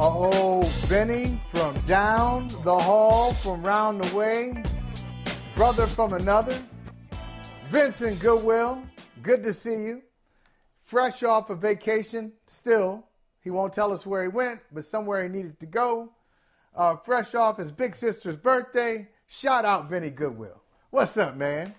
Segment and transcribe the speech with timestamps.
[0.00, 4.62] Oh, Benny from down the hall, from round the way,
[5.56, 6.62] brother from another,
[7.68, 8.80] Vincent Goodwill,
[9.24, 10.02] good to see you.
[10.84, 13.08] Fresh off a vacation, still.
[13.40, 16.12] He won't tell us where he went, but somewhere he needed to go.
[16.76, 19.08] Uh, fresh off his big sister's birthday.
[19.26, 20.62] Shout out Benny Goodwill.
[20.90, 21.74] What's up, man?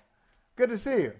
[0.58, 1.13] Good to see you.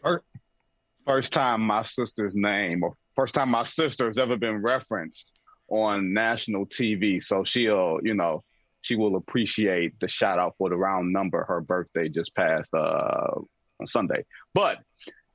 [1.08, 5.39] First time my sister's name, or first time my sister has ever been referenced
[5.70, 7.24] on national TV.
[7.24, 8.44] So she'll, you know,
[8.82, 11.44] she will appreciate the shout out for the round number.
[11.44, 13.42] Her birthday just passed uh,
[13.80, 14.26] on Sunday.
[14.54, 14.80] But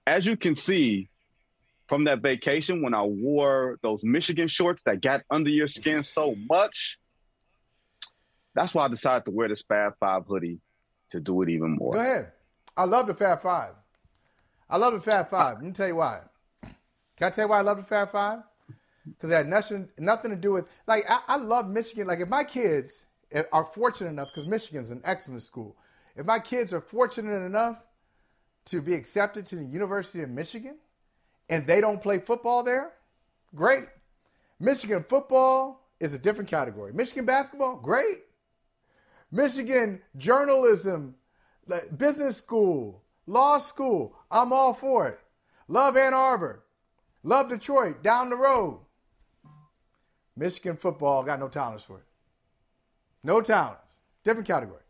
[0.07, 1.09] as you can see
[1.89, 6.35] from that vacation, when I wore those Michigan shorts that got under your skin so
[6.49, 6.99] much,
[8.55, 10.61] that's why I decided to wear this Fab Five hoodie
[11.13, 11.95] to do it even more.
[11.95, 12.33] Go ahead.
[12.77, 13.75] I love the Fab Five.
[14.69, 15.57] I love the Fab Five.
[15.57, 16.21] Let me tell you why.
[17.17, 18.41] Can I tell you why I love the Fab Five?
[19.07, 22.07] Because it had nothing nothing to do with like I, I love Michigan.
[22.07, 23.07] Like if my kids
[23.53, 25.77] are fortunate enough, because Michigan's an excellent school,
[26.17, 27.79] if my kids are fortunate enough
[28.67, 30.77] to be accepted to the University of Michigan,
[31.49, 32.93] and they don't play football there,
[33.55, 33.87] great.
[34.61, 36.93] Michigan football is a different category.
[36.93, 38.23] Michigan basketball, great.
[39.31, 41.15] Michigan journalism,
[41.97, 45.19] business school, law school, I'm all for it.
[45.67, 46.63] Love Ann Arbor,
[47.23, 48.84] love Detroit, down the road.
[50.37, 52.05] Michigan football got no talents for it.
[53.23, 54.01] No talents.
[54.25, 54.81] Different category.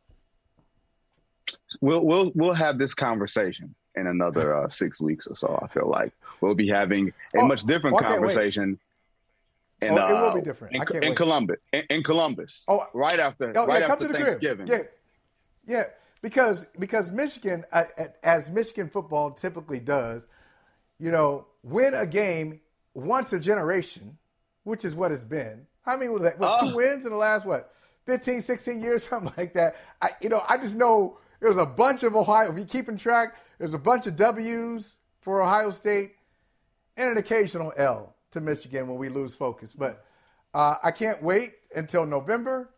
[1.80, 5.58] We'll we'll we'll have this conversation in another uh, six weeks or so.
[5.62, 8.78] I feel like we'll be having a oh, much different conversation.
[9.82, 10.76] In, oh, it will be uh, different.
[10.76, 12.64] In, in Columbus, in, in, Columbus.
[12.68, 14.66] Oh, right after, oh, right yeah, after Thanksgiving.
[14.66, 14.82] Yeah,
[15.66, 15.84] yeah,
[16.22, 17.84] because because Michigan, uh,
[18.22, 20.26] as Michigan football typically does,
[20.98, 22.60] you know, win a game
[22.94, 24.16] once a generation
[24.64, 25.66] which is what it's been.
[25.82, 26.38] How many was that?
[26.38, 26.74] What, two ah.
[26.74, 27.72] wins in the last, what,
[28.06, 29.76] 15, 16 years, something like that.
[30.02, 32.96] I, you know, I just know there was a bunch of Ohio, if you're keeping
[32.96, 36.14] track, there's a bunch of W's for Ohio State
[36.96, 39.74] and an occasional L to Michigan when we lose focus.
[39.74, 40.04] But
[40.54, 42.70] uh, I can't wait until November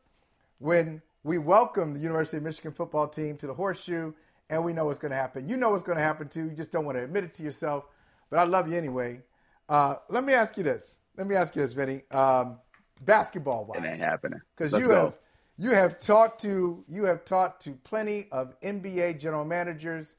[0.58, 4.12] when we welcome the University of Michigan football team to the horseshoe
[4.48, 5.48] and we know what's going to happen.
[5.48, 6.44] You know what's going to happen too.
[6.44, 7.86] You just don't want to admit it to yourself.
[8.30, 9.20] But I love you anyway.
[9.68, 12.02] Uh, let me ask you this let me ask you this, Vinny.
[12.12, 12.58] Um,
[13.02, 14.94] basketball wise, it ain't happening because you go.
[14.94, 15.14] have
[15.58, 20.14] you have taught to you have taught to plenty of NBA general managers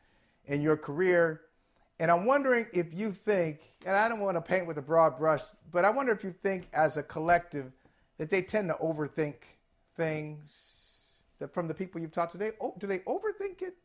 [0.46, 1.42] in your career,
[2.00, 5.18] and I'm wondering if you think, and I don't want to paint with a broad
[5.18, 7.72] brush, but I wonder if you think as a collective
[8.18, 9.36] that they tend to overthink
[9.96, 12.52] things that from the people you've taught today.
[12.62, 13.76] Oh, do they overthink it?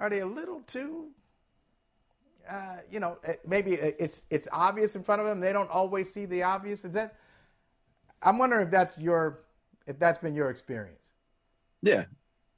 [0.00, 1.10] Are they a little too
[2.48, 5.40] uh, you know, maybe it's it's obvious in front of them.
[5.40, 6.84] They don't always see the obvious.
[6.84, 7.16] Is that?
[8.22, 9.40] I'm wondering if that's your
[9.86, 11.12] if that's been your experience.
[11.82, 12.04] Yeah,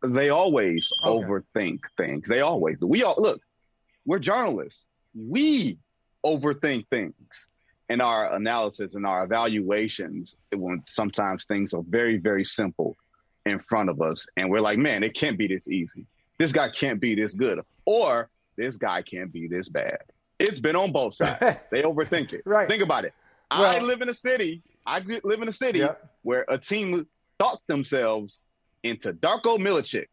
[0.05, 1.25] they always okay.
[1.25, 2.29] overthink things.
[2.29, 2.87] They always do.
[2.87, 3.41] We all look.
[4.05, 4.85] We're journalists.
[5.15, 5.79] We
[6.25, 7.47] overthink things
[7.89, 10.37] in our analysis and our evaluations.
[10.55, 12.97] When sometimes things are very very simple
[13.47, 16.07] in front of us, and we're like, man, it can't be this easy.
[16.39, 17.61] This guy can't be this good.
[17.85, 19.99] Or this guy can't be this bad.
[20.39, 21.59] It's been on both sides.
[21.71, 22.43] they overthink it.
[22.45, 22.69] Right.
[22.69, 23.15] Think about it.
[23.51, 24.63] Well, I live in a city.
[24.87, 25.85] I live in a city
[26.23, 27.07] where a team
[27.39, 28.43] thought themselves
[28.83, 30.07] into Darko Milicic.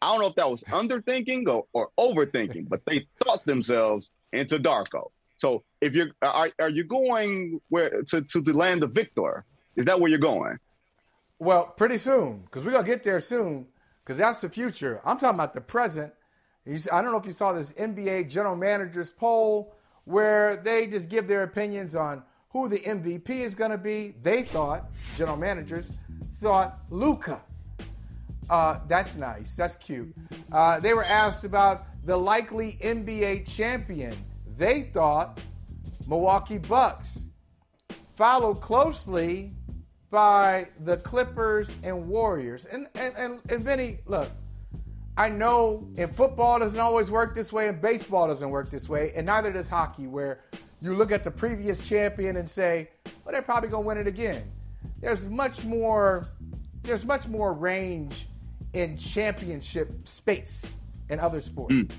[0.00, 4.58] I don't know if that was underthinking or, or overthinking, but they thought themselves into
[4.58, 5.10] Darko.
[5.36, 9.44] So if you're are, are you going where to, to the land of Victor?
[9.76, 10.58] Is that where you're going?
[11.38, 13.66] Well, pretty soon, because we're gonna get there soon,
[14.04, 15.00] because that's the future.
[15.04, 16.12] I'm talking about the present
[16.66, 19.74] I don't know if you saw this NBA general managers poll
[20.04, 24.14] where they just give their opinions on who the MVP is going to be.
[24.22, 25.92] They thought, general managers
[26.40, 27.40] thought Luka.
[28.50, 29.56] Uh, that's nice.
[29.56, 30.14] That's cute.
[30.52, 34.16] Uh, they were asked about the likely NBA champion.
[34.56, 35.40] They thought
[36.06, 37.26] Milwaukee Bucks,
[38.16, 39.52] followed closely
[40.10, 42.66] by the Clippers and Warriors.
[42.66, 44.30] And and and, and Vinny, look,
[45.16, 49.12] I know in football doesn't always work this way, and baseball doesn't work this way,
[49.14, 50.44] and neither does hockey, where
[50.80, 52.88] you look at the previous champion and say,
[53.24, 54.50] well, they're probably going to win it again.
[55.00, 56.26] There's much more.
[56.82, 58.26] There's much more range
[58.72, 60.74] in championship space
[61.10, 61.74] in other sports.
[61.74, 61.90] Mm.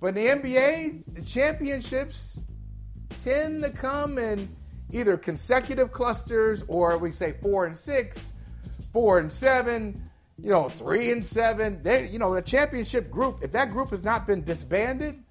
[0.00, 2.40] But in the NBA, the championships
[3.22, 4.48] tend to come in
[4.92, 8.32] either consecutive clusters or we say four and six,
[8.92, 10.02] four and seven,
[10.42, 11.82] you know, three and seven.
[11.82, 15.22] They, you know, the championship group, if that group has not been disbanded,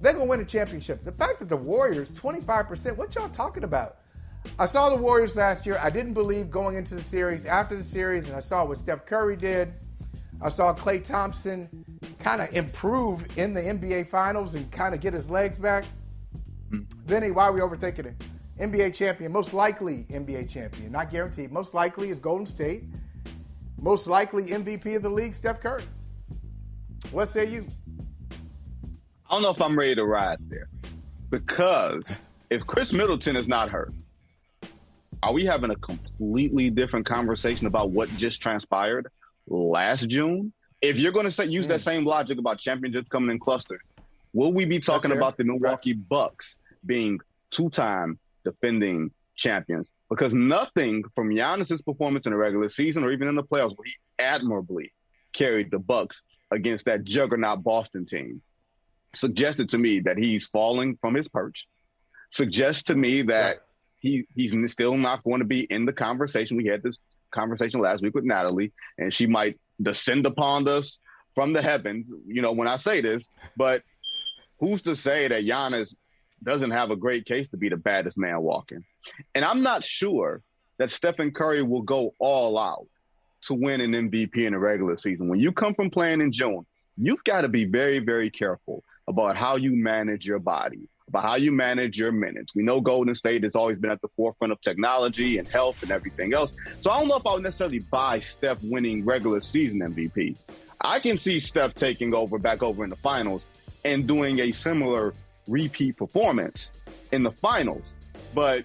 [0.00, 1.04] they're gonna win a championship.
[1.04, 3.98] The fact that the Warriors, 25%, what y'all talking about?
[4.58, 5.78] I saw the Warriors last year.
[5.82, 7.44] I didn't believe going into the series.
[7.44, 9.74] After the series, and I saw what Steph Curry did.
[10.40, 11.68] I saw Klay Thompson
[12.18, 15.84] kind of improve in the NBA Finals and kind of get his legs back.
[16.70, 16.86] Mm.
[17.04, 18.14] Vinny, why are we overthinking it?
[18.58, 21.52] NBA champion, most likely NBA champion, not guaranteed.
[21.52, 22.84] Most likely is Golden State.
[23.80, 25.84] Most likely MVP of the league, Steph Curry.
[27.12, 27.66] What say you?
[29.28, 30.68] I don't know if I'm ready to ride there
[31.30, 32.14] because
[32.50, 33.94] if Khris Middleton is not hurt,
[35.22, 39.08] are we having a completely different conversation about what just transpired
[39.46, 40.52] last June?
[40.82, 41.70] If you're going to say, use mm.
[41.70, 43.80] that same logic about championships coming in clusters,
[44.32, 46.08] will we be talking about the Milwaukee right.
[46.08, 47.18] Bucks being
[47.50, 49.10] two-time defending
[49.40, 49.88] champions?
[50.08, 53.86] Because nothing from Giannis's performance in the regular season or even in the playoffs, where
[53.86, 54.92] he admirably
[55.32, 56.22] carried the Bucks
[56.52, 58.42] against that juggernaut Boston team,
[59.14, 61.66] suggested to me that he's falling from his perch.
[62.30, 63.58] Suggests to me that
[63.98, 66.56] he he's still not going to be in the conversation.
[66.56, 66.98] We had this
[67.30, 70.98] conversation last week with Natalie, and she might descend upon us
[71.34, 73.82] from the heavens, you know, when I say this, but
[74.58, 75.94] who's to say that Giannis
[76.42, 78.84] doesn't have a great case to be the baddest man walking?
[79.34, 80.42] And I'm not sure
[80.78, 82.86] that Stephen Curry will go all out
[83.42, 85.28] to win an MVP in the regular season.
[85.28, 86.66] When you come from playing in June,
[86.96, 91.36] you've got to be very, very careful about how you manage your body, about how
[91.36, 92.54] you manage your minutes.
[92.54, 95.90] We know Golden State has always been at the forefront of technology and health and
[95.90, 96.52] everything else.
[96.80, 100.38] So I don't know if I would necessarily buy Steph winning regular season MVP.
[100.80, 103.44] I can see Steph taking over back over in the finals
[103.84, 105.14] and doing a similar
[105.48, 106.70] repeat performance
[107.12, 107.84] in the finals.
[108.34, 108.64] But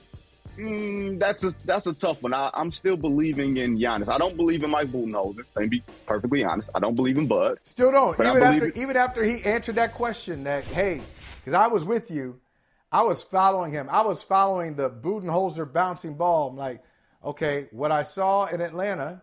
[0.55, 2.33] mm, that's a that's a tough one.
[2.33, 4.07] I, am still believing in Giannis.
[4.07, 5.45] I don't believe in Mike Budenholzer.
[5.55, 6.69] Let me be perfectly honest.
[6.75, 7.59] I don't believe in Bud.
[7.63, 8.19] Still don't.
[8.19, 11.01] Even after even after he answered that question, that hey,
[11.39, 12.39] because I was with you,
[12.91, 13.87] I was following him.
[13.89, 16.49] I was following the Budenholzer bouncing ball.
[16.49, 16.83] I'm like,
[17.23, 19.21] okay, what I saw in Atlanta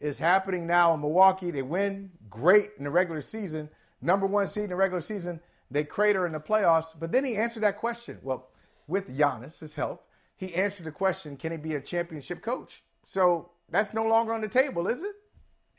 [0.00, 1.50] is happening now in Milwaukee.
[1.50, 3.68] They win great in the regular season,
[4.00, 5.40] number one seed in the regular season.
[5.70, 6.94] They crater in the playoffs.
[6.98, 8.18] But then he answered that question.
[8.22, 8.48] Well,
[8.88, 10.04] with Giannis' help,
[10.40, 12.82] he answered the question, can he be a championship coach?
[13.06, 15.12] So that's no longer on the table, is it?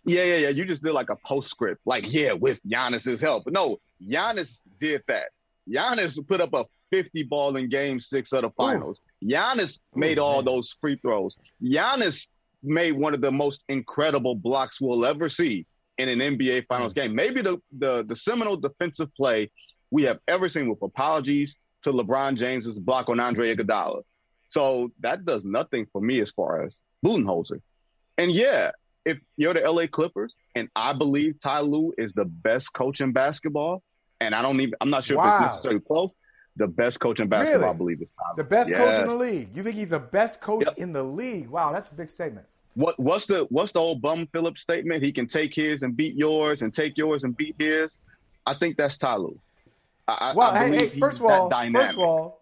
[0.05, 0.49] Yeah, yeah, yeah.
[0.49, 3.47] You just did like a postscript, like, yeah, with Giannis's help.
[3.47, 3.77] No,
[4.07, 5.29] Giannis did that.
[5.67, 9.01] Giannis put up a 50 ball in game six of the finals.
[9.23, 9.27] Ooh.
[9.27, 10.45] Giannis made Ooh, all man.
[10.45, 11.37] those free throws.
[11.63, 12.27] Giannis
[12.61, 15.65] made one of the most incredible blocks we'll ever see
[15.97, 16.97] in an NBA Finals mm.
[16.97, 17.15] game.
[17.15, 19.49] Maybe the, the the seminal defensive play
[19.89, 24.03] we have ever seen with apologies to LeBron James's block on Andre Iguodala.
[24.51, 26.73] So that does nothing for me as far as
[27.05, 27.61] Budenholzer.
[28.17, 28.71] And yeah,
[29.05, 33.13] if you're the LA Clippers and I believe Ty Lue is the best coach in
[33.13, 33.81] basketball,
[34.19, 35.37] and I don't even I'm not sure wow.
[35.37, 36.11] if it's necessarily close.
[36.57, 37.73] The best coach in basketball, really?
[37.73, 39.55] I believe, is Ty The best coach in the league.
[39.55, 40.77] You think he's the best coach yep.
[40.77, 41.47] in the league?
[41.49, 42.45] Wow, that's a big statement.
[42.73, 45.01] What what's the what's the old Bum Phillips statement?
[45.01, 47.95] He can take his and beat yours, and take yours and beat his.
[48.45, 49.39] I think that's Ty Lue.
[50.09, 52.40] I, well, I hey, hey, first of all, first of all,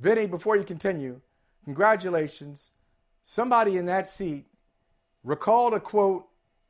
[0.00, 1.20] Vinny, before you continue,
[1.64, 2.70] Congratulations.
[3.22, 4.44] Somebody in that seat
[5.22, 6.26] recalled a quote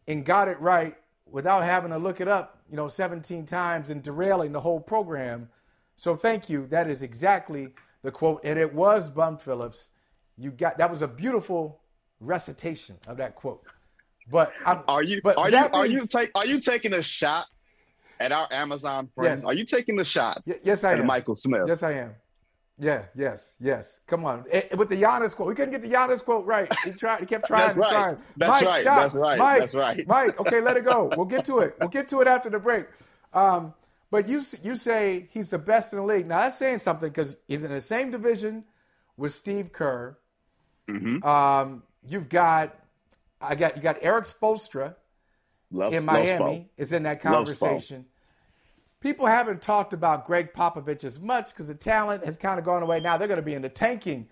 [0.06, 4.02] and got it right without having to look it up, you know, 17 times and
[4.02, 5.48] derailing the whole program.
[5.96, 6.66] So thank you.
[6.68, 7.70] That is exactly
[8.02, 8.40] the quote.
[8.44, 9.88] And it was Bum Phillips.
[10.36, 11.80] You got that was a beautiful
[12.20, 13.64] recitation of that quote.
[14.30, 17.02] But I'm, are you but are you means, are you take are you taking a
[17.02, 17.46] shot
[18.18, 19.40] at our Amazon friends?
[19.40, 19.46] Yes.
[19.46, 20.42] Are you taking the shot?
[20.46, 21.06] Y- yes, I am.
[21.06, 21.64] Michael Smith.
[21.68, 22.14] Yes, I am.
[22.78, 24.00] Yeah, yes, yes.
[24.06, 24.44] Come on.
[24.50, 26.68] It, eh, with the Giannis quote, we couldn't get the Giannis quote right.
[26.84, 27.20] He tried.
[27.20, 27.90] He kept trying That's right.
[27.90, 28.18] trying.
[28.36, 28.82] That's Mike, right.
[28.82, 29.02] Stop.
[29.02, 29.38] That's right.
[29.38, 30.08] Mike, That's right.
[30.08, 31.10] Mike, okay, let it go.
[31.16, 31.76] We'll get to it.
[31.78, 32.86] We'll get to it after the break.
[33.32, 33.74] Um,
[34.10, 36.26] but you you say he's the best in the league.
[36.26, 38.64] Now that's saying something because he's in the same division
[39.16, 40.18] with Steve Kerr.
[40.88, 41.24] Mm-hmm.
[41.24, 42.76] Um, you've got
[43.40, 44.96] I got you got Erik Spoelstra
[45.70, 48.04] love, in Miami is in that conversation
[49.04, 52.82] people haven't talked about Gregg Popovich as much because the talent has kind of gone
[52.82, 53.00] away.
[53.00, 54.26] Now they're going to be in the tanking.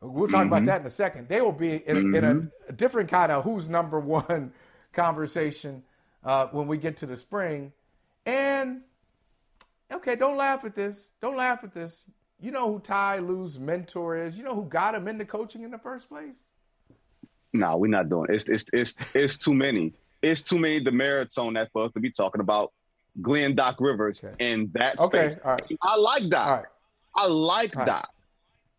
[0.00, 0.52] We'll talk mm-hmm.
[0.52, 1.28] about that in a second.
[1.28, 2.14] They will be in, mm-hmm.
[2.14, 2.46] in a, mm-hmm.
[2.68, 4.52] a, different kind of who's number one
[4.92, 5.82] conversation
[6.24, 7.72] uh, when we get to the spring.
[8.24, 8.82] And
[9.92, 11.10] okay, don't laugh at this.
[11.20, 12.04] Don't laugh at this.
[12.40, 14.38] you know who Ty Lue's mentor is?
[14.38, 16.38] You know who got him into coaching in the first place?
[17.52, 18.36] No, we're not doing it.
[18.36, 19.94] It's it's it's it's too many.
[20.22, 22.72] It's too many demerits on that for us to be talking about
[23.20, 24.34] Glenn Doc Rivers okay.
[24.38, 25.38] in that okay, space.
[25.44, 25.62] Right.
[25.82, 26.50] I like Doc.
[26.50, 26.66] Right.
[27.14, 28.08] I like all Doc.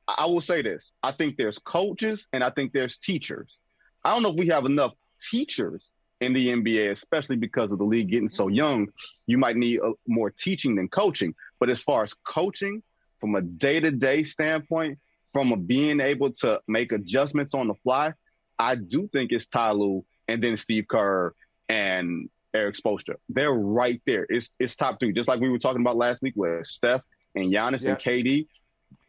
[0.07, 0.15] Right.
[0.17, 0.91] I will say this.
[1.01, 3.57] I think there's coaches and I think there's teachers.
[4.03, 4.93] I don't know if we have enough
[5.31, 5.85] teachers
[6.19, 8.55] in the NBA, especially because of the league getting so mm-hmm.
[8.55, 8.87] young.
[9.27, 11.35] You might need a, more teaching than coaching.
[11.59, 12.83] But as far as coaching,
[13.19, 14.99] from a day to day standpoint,
[15.31, 18.13] from a being able to make adjustments on the fly,
[18.59, 21.33] I do think it's Ty Lue and then Steve Kerr
[21.69, 23.15] and Erik Spoelstra.
[23.29, 24.25] They're right there.
[24.29, 27.03] It's it's top three, just like we were talking about last week with Steph
[27.35, 27.91] and Giannis yeah.
[27.91, 28.47] and KD.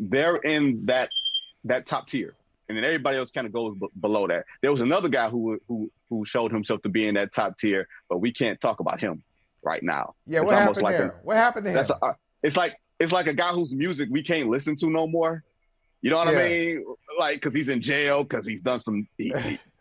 [0.01, 1.11] They're in that
[1.65, 2.35] that top tier,
[2.69, 4.45] and then everybody else kind of goes b- below that.
[4.63, 7.87] There was another guy who who who showed himself to be in that top tier,
[8.09, 9.23] but we can't talk about him
[9.63, 10.15] right now.
[10.27, 11.09] Yeah, it's what happened like there?
[11.09, 11.79] A, what happened to him?
[11.79, 15.07] A, uh, it's like it's like a guy whose music we can't listen to no
[15.07, 15.45] more.
[16.01, 16.41] You know what yeah.
[16.41, 16.85] I mean?
[17.19, 19.59] Like, because he's in jail, because he's done some, he, he,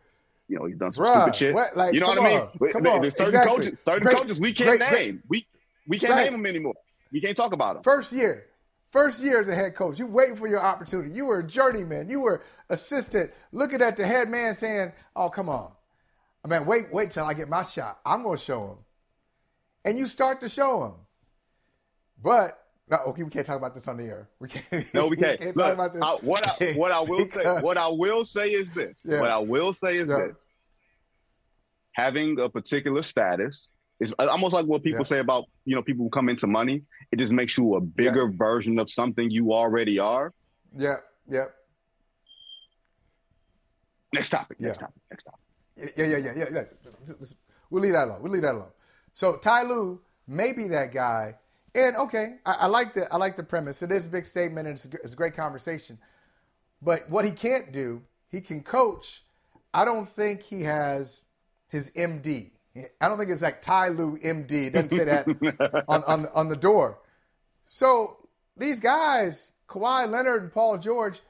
[0.48, 1.54] you know, he's done some Bruh, stupid shit.
[1.54, 2.72] What, like, you know what I mean?
[2.72, 3.66] Come on, certain exactly.
[3.66, 4.92] coaches, certain great, coaches we can't great, name.
[4.92, 5.24] Great.
[5.28, 5.48] We
[5.88, 6.24] we can't right.
[6.26, 6.76] name them anymore.
[7.12, 7.84] We can't talk about them.
[7.84, 8.46] First year,
[8.92, 11.12] first year as a head coach, you waiting for your opportunity.
[11.12, 12.10] You were a journeyman.
[12.10, 15.72] You were assistant, looking at the head man, saying, "Oh, come on,
[16.44, 18.00] I mean, wait, wait till I get my shot.
[18.06, 18.78] I'm going to show him."
[19.86, 20.94] And you start to show him,
[22.22, 24.30] but no, okay, we can't talk about this on the air.
[24.40, 24.86] We can't.
[24.94, 25.40] No, we can't.
[25.40, 26.04] we can't Look, talk about this.
[26.04, 28.98] I, what I what I will say what I will say is this.
[29.06, 29.22] Yeah.
[29.22, 30.28] What I will say is yeah.
[30.28, 30.38] this.
[31.94, 35.06] Having a particular status is uh, almost like what people yeah.
[35.06, 36.82] say about you know people who come into money.
[37.12, 40.34] It just makes you a bigger version of something you already are.
[40.78, 40.98] Yeah.
[41.30, 41.46] Yeah.
[44.14, 44.60] Next topic.
[44.60, 45.02] Next topic.
[45.10, 45.40] Next topic.
[45.98, 47.14] Yeah, yeah, yeah, yeah, yeah.
[47.70, 48.22] We'll leave that alone.
[48.22, 48.72] We'll leave that alone.
[49.14, 51.36] So Ty Lue may be that guy
[51.76, 53.82] and okay, I, I, like the I like the premise.
[53.82, 55.98] It is a big statement and it's a, it's a great conversation.
[56.82, 59.24] But what he can't do, he can coach.
[59.74, 61.22] I don't think he has
[61.70, 62.52] his MD.
[63.00, 64.68] I don't think it's like Ty Lue MD.
[64.68, 67.00] It doesn't say that on, on, on the door.
[67.70, 68.18] So
[68.58, 71.22] these guys, Kawhi Leonard and Paul George,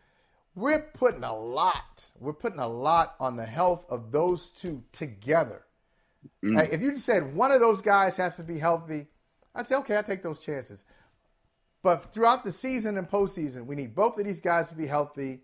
[0.56, 2.12] we're putting a lot.
[2.20, 5.64] We're putting a lot on the health of those two together.
[6.44, 6.56] Mm.
[6.56, 9.08] Like if you said one of those guys has to be healthy,
[9.55, 10.83] I'd say, okay, I take those chances.
[11.81, 15.41] But throughout the season and postseason, we need both of these guys to be healthy.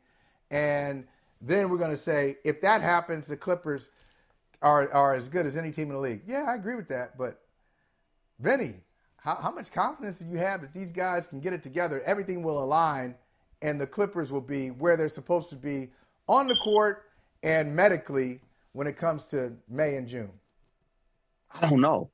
[0.50, 1.06] And
[1.42, 3.90] then we're going to say, if that happens, the Clippers
[4.62, 6.22] are, are as good as any team in the league.
[6.26, 7.18] Yeah, I agree with that.
[7.18, 7.42] But,
[8.40, 8.76] Vinny,
[9.18, 12.02] how, how much confidence do you have that these guys can get it together?
[12.06, 13.16] Everything will align,
[13.62, 15.90] and the Clippers will be where they're supposed to be
[16.28, 17.04] on the court
[17.44, 18.40] and medically
[18.74, 20.32] when it comes to May and June?
[21.52, 22.10] I don't know.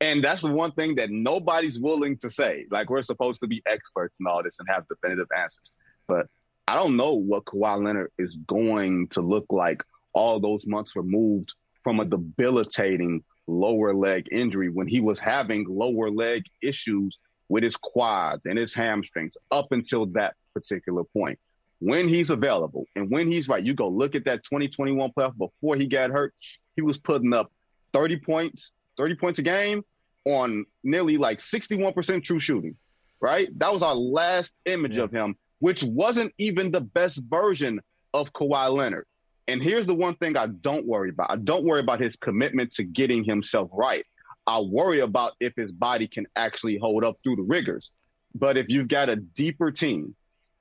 [0.00, 2.66] And that's the one thing that nobody's willing to say.
[2.70, 5.70] Like we're supposed to be experts in all this and have definitive answers.
[6.08, 6.26] But
[6.66, 11.52] I don't know what Kawhi Leonard is going to look like all those months removed
[11.84, 17.76] from a debilitating lower leg injury when he was having lower leg issues with his
[17.76, 21.38] quads and his hamstrings up until that particular point.
[21.80, 25.76] When he's available and when he's right, you go look at that 2021 playoff before
[25.76, 26.34] he got hurt,
[26.76, 27.50] he was putting up
[27.92, 29.82] 30 points, 30 points a game
[30.26, 32.76] on nearly like 61% true shooting,
[33.18, 33.48] right?
[33.58, 35.04] That was our last image yeah.
[35.04, 37.80] of him, which wasn't even the best version
[38.12, 39.06] of Kawhi Leonard.
[39.48, 42.72] And here's the one thing I don't worry about I don't worry about his commitment
[42.74, 44.04] to getting himself right.
[44.46, 47.90] I worry about if his body can actually hold up through the rigors.
[48.34, 50.14] But if you've got a deeper team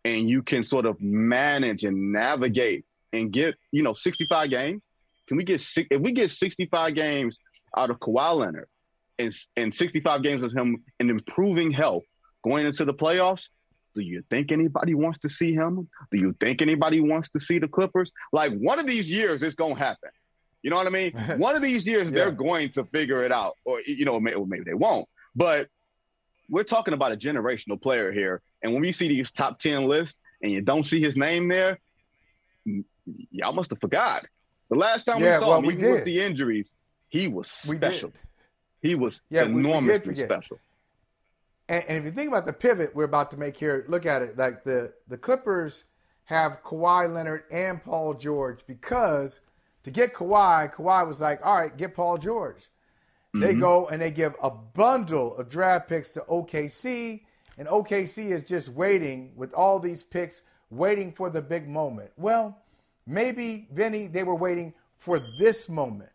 [0.05, 4.81] and you can sort of manage and navigate and get, you know, 65 games,
[5.27, 7.38] can we get if we get 65 games
[7.76, 8.68] out of Kawhi Leonard
[9.18, 12.04] and, and 65 games of him in improving health
[12.44, 13.48] going into the playoffs,
[13.96, 15.90] do you think anybody wants to see him?
[16.12, 18.12] Do you think anybody wants to see the Clippers?
[18.32, 20.10] Like one of these years, it's gonna happen.
[20.62, 21.14] You know what I mean?
[21.38, 22.16] one of these years, yeah.
[22.16, 25.08] they're going to figure it out, or you know, maybe, maybe they won't.
[25.36, 25.68] But
[26.50, 30.18] we're talking about a generational player here, and when we see these top ten lists
[30.42, 31.80] and you don't see his name there,
[33.32, 34.26] y'all must have forgot.
[34.70, 35.94] The last time yeah, we saw well, him, we even did.
[35.94, 36.72] with the injuries,
[37.10, 38.13] he was special.
[38.82, 40.60] He was yeah, enormously we, we special.
[41.68, 44.22] And, and, if you think about the pivot we're about to make here, look at
[44.22, 44.38] it.
[44.38, 45.84] Like the the Clippers
[46.25, 49.42] have Kawhi Leonard and Paul George because
[49.84, 52.70] to get Kawhi, Kawhi was like, all right, get Paul George.
[53.36, 53.39] Mm-hmm.
[53.42, 57.22] They go and they give a bundle of draft picks to OKC,
[57.58, 62.12] and OKC is just waiting with all these picks, waiting for the big moment.
[62.18, 62.58] Well,
[63.06, 66.12] maybe, Vinny, they were waiting for this moment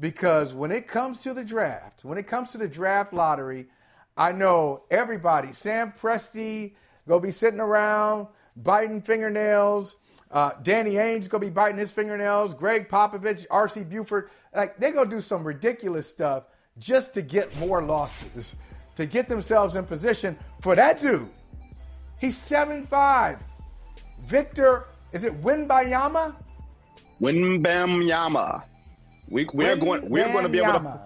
[0.00, 3.68] because when it comes to the draft, when it comes to the draft lottery,
[4.16, 6.74] I know everybody, Sam Presti,
[7.06, 9.96] gonna be sitting around biting fingernails.
[10.30, 12.54] Uh, Danny Ainge gonna be biting his fingernails.
[12.54, 13.84] Gregg Popovich, R.C.
[13.84, 16.44] Buford, like they're gonna do some ridiculous stuff
[16.78, 18.54] just to get more losses,
[18.96, 21.28] to get themselves in position for that dude.
[22.20, 23.38] He's seven five.
[24.22, 26.34] Victor, is it Wembanyama?
[27.20, 28.64] Wembanyama.
[29.30, 31.00] We we are going we are going to be able to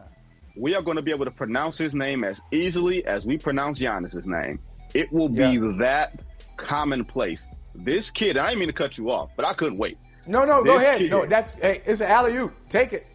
[0.57, 3.79] we are going to be able to pronounce his name as easily as we pronounce
[3.79, 4.59] Giannis's name.
[4.95, 5.73] It will be yeah.
[5.79, 6.21] that
[6.57, 7.45] commonplace.
[7.75, 9.97] This kid, I didn't mean to cut you off, but I couldn't wait.
[10.26, 10.99] No, no, this go ahead.
[10.99, 12.52] Kid, no, that's hey, it's an alley oop.
[12.69, 13.07] Take it.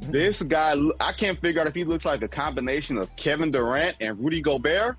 [0.00, 3.96] This guy, I can't figure out if he looks like a combination of Kevin Durant
[4.00, 4.96] and Rudy Gobert,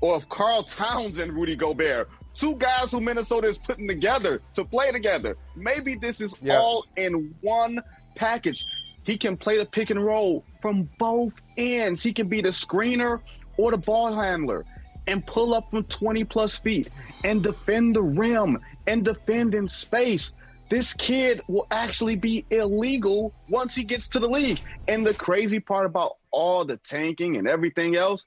[0.00, 4.64] or if Karl Towns and Rudy Gobert, two guys who Minnesota is putting together to
[4.64, 5.36] play together.
[5.54, 6.58] Maybe this is yeah.
[6.58, 7.80] all in one
[8.16, 8.64] package.
[9.04, 12.02] He can play the pick and roll from both ends.
[12.02, 13.20] He can be the screener
[13.56, 14.64] or the ball handler
[15.06, 16.90] and pull up from 20 plus feet
[17.22, 20.32] and defend the rim and defend in space.
[20.68, 24.60] This kid will actually be illegal once he gets to the league.
[24.88, 28.26] And the crazy part about all the tanking and everything else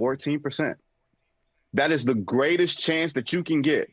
[0.00, 0.74] 14%.
[1.74, 3.88] That is the greatest chance that you can get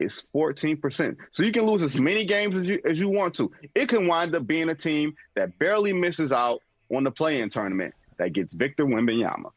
[0.00, 1.16] is 14%.
[1.32, 3.52] So you can lose as many games as you as you want to.
[3.74, 7.94] It can wind up being a team that barely misses out on the play-in tournament
[8.16, 9.50] that gets Victor Wembanyama.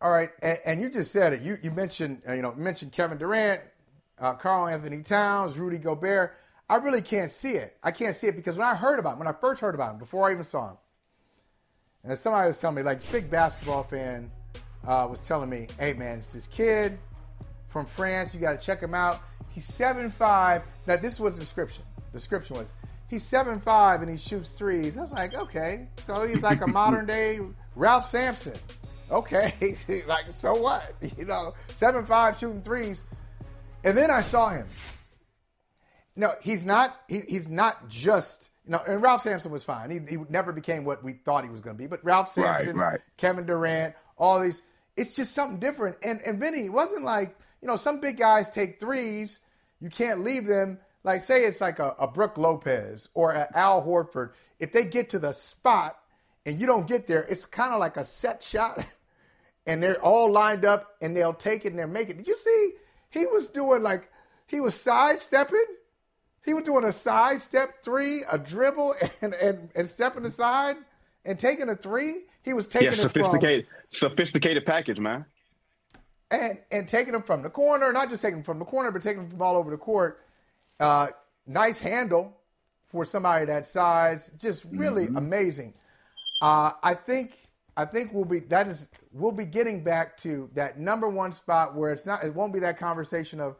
[0.00, 1.40] All right, and, and you just said it.
[1.40, 3.62] You you mentioned uh, you know mentioned Kevin Durant,
[4.18, 6.36] uh, Karl-Anthony Towns, Rudy Gobert.
[6.68, 7.76] I really can't see it.
[7.82, 9.92] I can't see it because when I heard about him, when I first heard about
[9.92, 10.76] him, before I even saw him,
[12.04, 14.30] and somebody was telling me, like, this big basketball fan
[14.86, 16.98] uh, was telling me, hey, man, it's this kid
[17.74, 18.32] from France.
[18.32, 19.20] You got to check him out.
[19.50, 20.62] He's seven five.
[20.86, 21.82] Now this was the description.
[22.12, 22.72] Description was
[23.10, 24.96] he's seven five and he shoots threes.
[24.96, 27.40] I was like, okay, so he's like a modern day
[27.74, 28.54] Ralph Sampson.
[29.10, 29.52] Okay,
[30.06, 30.94] like so what?
[31.18, 33.02] You know, seven five shooting threes.
[33.82, 34.66] And then I saw him.
[36.16, 37.00] No, he's not.
[37.08, 38.50] He, he's not just.
[38.64, 39.90] You know, and Ralph Sampson was fine.
[39.90, 41.86] He, he never became what we thought he was going to be.
[41.86, 43.00] But Ralph Sampson, right, right.
[43.18, 44.62] Kevin Durant, all these,
[44.96, 45.96] it's just something different.
[46.02, 49.40] And and Vinny, wasn't like you know, some big guys take threes.
[49.80, 50.78] You can't leave them.
[51.02, 54.32] Like, say it's like a, a Brook Lopez or an Al Horford.
[54.58, 55.96] If they get to the spot
[56.44, 58.84] and you don't get there, it's kind of like a set shot.
[59.66, 62.18] and they're all lined up and they'll take it and they'll make it.
[62.18, 62.72] Did you see?
[63.08, 64.10] He was doing like,
[64.46, 65.64] he was sidestepping.
[66.44, 70.76] He was doing a sidestep three, a dribble, and, and, and stepping aside
[71.24, 72.24] and taking a three.
[72.42, 75.24] He was taking yeah, sophisticated, from, sophisticated package, man
[76.30, 79.02] and and taking them from the corner, not just taking them from the corner, but
[79.02, 80.20] taking them from all over the court.
[80.80, 81.08] Uh,
[81.46, 82.36] nice handle
[82.86, 85.16] for somebody that size, just really mm-hmm.
[85.16, 85.74] amazing.
[86.40, 87.44] Uh, I think
[87.76, 91.74] I think we'll be that is we'll be getting back to that number one spot
[91.74, 93.56] where it's not it won't be that conversation of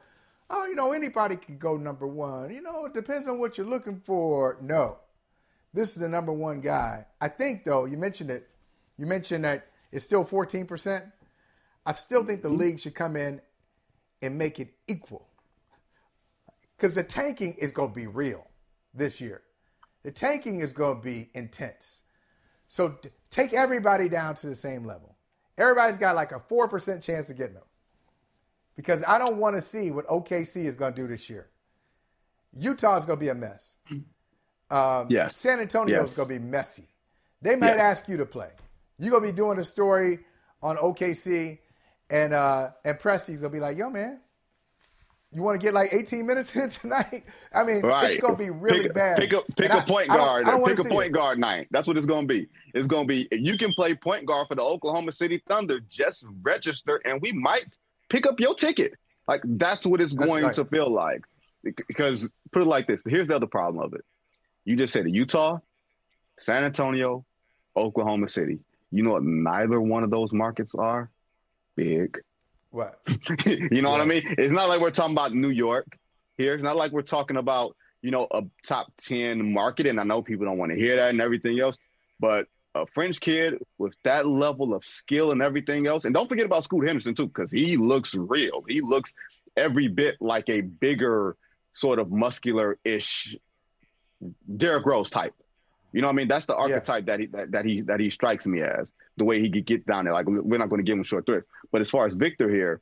[0.50, 3.66] oh you know anybody could go number one you know it depends on what you're
[3.66, 4.98] looking for no
[5.72, 8.48] this is the number one guy I think though you mentioned it
[8.98, 11.04] you mentioned that it's still 14 percent
[11.86, 12.58] I still think the mm-hmm.
[12.58, 13.40] league should come in
[14.22, 15.26] and make it equal.
[16.76, 18.46] Because the tanking is going to be real
[18.94, 19.42] this year.
[20.02, 22.02] The tanking is going to be intense.
[22.68, 25.16] So t- take everybody down to the same level.
[25.56, 27.64] Everybody's got like a 4% chance of getting them.
[28.76, 31.48] Because I don't want to see what OKC is going to do this year.
[32.52, 33.76] Utah is going to be a mess.
[34.70, 35.36] Um, yes.
[35.36, 36.10] San Antonio yes.
[36.10, 36.88] is going to be messy.
[37.42, 37.98] They might yes.
[37.98, 38.50] ask you to play.
[38.98, 40.20] You're going to be doing a story
[40.62, 41.58] on OKC
[42.10, 44.20] and uh, and Presti's gonna be like, "Yo, man,
[45.34, 47.24] you want to get like 18 minutes in tonight?
[47.52, 48.12] I mean, right.
[48.12, 49.18] it's gonna be really pick, bad.
[49.18, 50.46] Pick a pick and a point guard.
[50.46, 51.12] I don't, I don't pick a point it.
[51.12, 51.66] guard night.
[51.70, 52.48] That's what it's gonna be.
[52.72, 56.24] It's gonna be if you can play point guard for the Oklahoma City Thunder, just
[56.42, 57.66] register, and we might
[58.08, 58.94] pick up your ticket.
[59.26, 60.54] Like that's what it's going right.
[60.56, 61.24] to feel like.
[61.62, 64.04] Because put it like this: here's the other problem of it.
[64.64, 65.58] You just said Utah,
[66.40, 67.24] San Antonio,
[67.76, 68.60] Oklahoma City.
[68.90, 69.24] You know what?
[69.24, 71.10] Neither one of those markets are
[71.76, 72.20] big.
[72.70, 73.00] What?
[73.46, 74.22] you know what I mean?
[74.38, 75.86] It's not like we're talking about New York
[76.36, 76.54] here.
[76.54, 79.86] It's not like we're talking about, you know, a top 10 market.
[79.86, 81.76] And I know people don't want to hear that and everything else.
[82.18, 86.04] But a French kid with that level of skill and everything else.
[86.04, 88.64] And don't forget about Scoot Henderson, too, because he looks real.
[88.68, 89.12] He looks
[89.56, 91.36] every bit like a bigger,
[91.74, 93.36] sort of muscular ish
[94.56, 95.34] Derrick Rose type.
[95.92, 96.28] You know what I mean?
[96.28, 97.16] That's the archetype yeah.
[97.16, 99.86] that he that, that he that he strikes me as the way he could get
[99.86, 100.14] down there.
[100.14, 101.46] Like we're not going to give him short threats.
[101.70, 102.80] But as far as Victor here,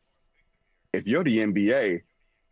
[0.92, 2.02] if you're the NBA,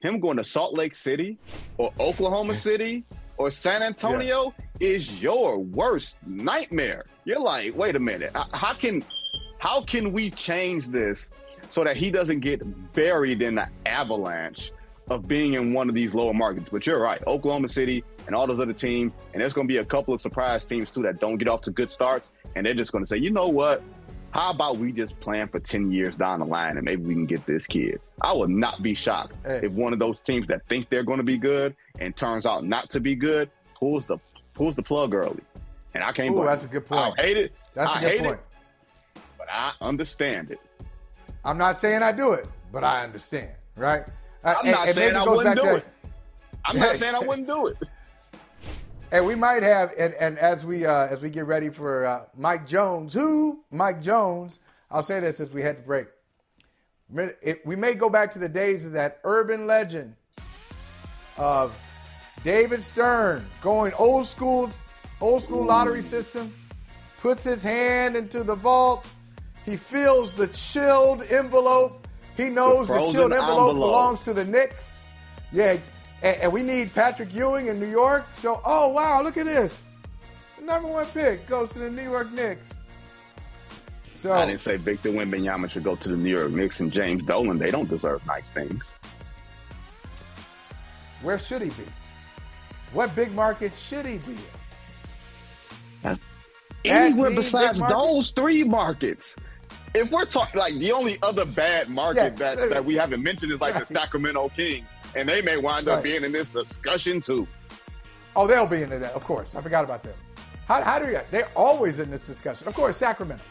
[0.00, 1.38] him going to Salt Lake City
[1.76, 3.04] or Oklahoma City
[3.36, 4.88] or San Antonio yeah.
[4.88, 7.04] is your worst nightmare.
[7.24, 9.04] You're like, wait a minute, how can
[9.58, 11.30] how can we change this
[11.70, 12.62] so that he doesn't get
[12.92, 14.72] buried in the avalanche
[15.10, 16.68] of being in one of these lower markets.
[16.70, 19.78] But you're right, Oklahoma City and all those other teams, and there's going to be
[19.78, 22.74] a couple of surprise teams too that don't get off to good starts, and they're
[22.74, 23.82] just going to say, you know what?
[24.32, 27.26] How about we just plan for 10 years down the line and maybe we can
[27.26, 28.00] get this kid?
[28.20, 29.60] I would not be shocked hey.
[29.64, 32.64] if one of those teams that think they're going to be good and turns out
[32.64, 34.18] not to be good pulls the
[34.54, 35.42] pulls the plug early.
[35.94, 36.30] And I can't.
[36.32, 37.14] Ooh, that's a good point.
[37.18, 37.52] I hate it.
[37.74, 38.40] That's I a good point.
[39.14, 40.60] It, but I understand it.
[41.44, 44.04] I'm not saying I do it, but I understand, right?
[44.44, 45.86] I'm not and, saying I wouldn't do it.
[46.64, 47.76] I'm not saying I wouldn't do it.
[49.12, 52.24] And we might have, and, and as we uh, as we get ready for uh,
[52.36, 56.06] Mike Jones, who Mike Jones, I'll say this as we head to break.
[57.64, 60.14] We may go back to the days of that urban legend
[61.36, 61.76] of
[62.44, 64.70] David Stern going old school,
[65.20, 66.54] old school lottery system,
[67.20, 69.06] puts his hand into the vault,
[69.64, 72.06] he feels the chilled envelope.
[72.36, 75.08] He knows the, the chilled envelope, envelope belongs to the Knicks.
[75.52, 75.76] Yeah,
[76.22, 78.26] and, and, we need Patrick Ewing in New York.
[78.32, 79.84] So, oh wow, look at this.
[80.58, 82.78] The number one pick goes to the New York Knicks.
[84.14, 87.24] So I didn't say Victor Wembanyama should go to the New York Knicks and James
[87.24, 87.58] Dolan.
[87.58, 88.84] They don't deserve nice things.
[91.22, 91.88] Where should he be?
[92.92, 94.36] What big market should he be
[96.04, 96.18] in?
[96.84, 99.36] Anywhere besides those three markets
[99.94, 103.52] if we're talking like the only other bad market yeah, that, that we haven't mentioned
[103.52, 103.86] is like right.
[103.86, 107.46] the Sacramento Kings, and they may wind up being in this discussion too.
[108.36, 109.54] Oh, they'll be in that, of course.
[109.54, 110.14] I forgot about them.
[110.66, 111.20] How, how do you?
[111.30, 112.68] They're always in this discussion.
[112.68, 113.42] Of course, Sacramento.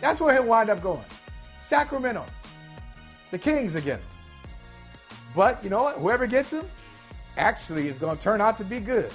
[0.00, 1.04] That's where he'll wind up going.
[1.62, 2.26] Sacramento.
[3.30, 4.00] The Kings again.
[5.36, 5.98] But you know what?
[5.98, 6.66] Whoever gets him
[7.36, 9.12] actually is going to turn out to be good.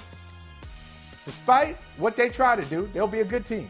[1.26, 3.70] Despite what they try to do, they'll be a good team.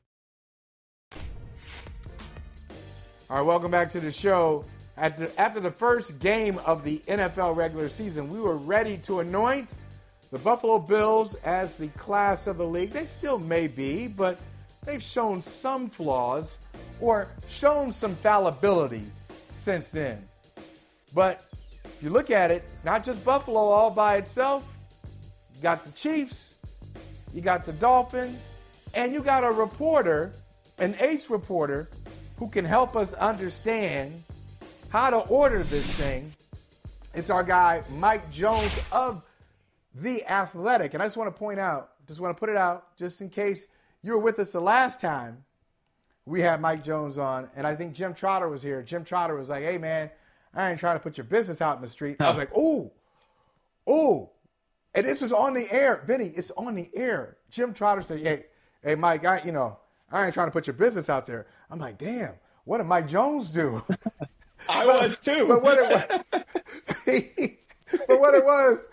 [3.31, 4.65] All right, welcome back to the show.
[4.97, 9.69] The, after the first game of the NFL regular season, we were ready to anoint
[10.31, 12.91] the Buffalo Bills as the class of the league.
[12.91, 14.37] They still may be, but
[14.83, 16.57] they've shown some flaws
[16.99, 19.05] or shown some fallibility
[19.53, 20.21] since then.
[21.15, 21.45] But
[21.85, 24.67] if you look at it, it's not just Buffalo all by itself.
[25.55, 26.55] You got the Chiefs,
[27.33, 28.49] you got the Dolphins,
[28.93, 30.33] and you got a reporter,
[30.79, 31.87] an ace reporter,
[32.41, 34.11] who can help us understand
[34.89, 36.33] how to order this thing.
[37.13, 39.21] It's our guy, Mike Jones of
[39.93, 40.95] The Athletic.
[40.95, 43.29] And I just want to point out, just want to put it out, just in
[43.29, 43.67] case
[44.01, 45.43] you were with us the last time
[46.25, 48.81] we had Mike Jones on, and I think Jim Trotter was here.
[48.81, 50.09] Jim Trotter was like, hey, man,
[50.55, 52.19] I ain't trying to put your business out in the street.
[52.19, 52.89] I was like, ooh,
[53.87, 54.27] ooh.
[54.95, 56.03] And this is on the air.
[56.07, 57.37] Vinny, it's on the air.
[57.51, 58.45] Jim Trotter said, hey,
[58.83, 59.77] hey, Mike, I, you know,
[60.11, 61.47] I ain't trying to put your business out there.
[61.69, 62.33] I'm like, damn,
[62.65, 63.81] what did Mike Jones do?
[64.69, 65.45] I but, was too.
[65.47, 66.23] But what it was,
[68.07, 68.85] but what it was,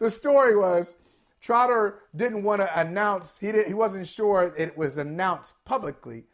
[0.00, 0.94] the story was,
[1.40, 3.38] Trotter didn't want to announce.
[3.38, 3.68] He didn't.
[3.68, 6.24] He wasn't sure it was announced publicly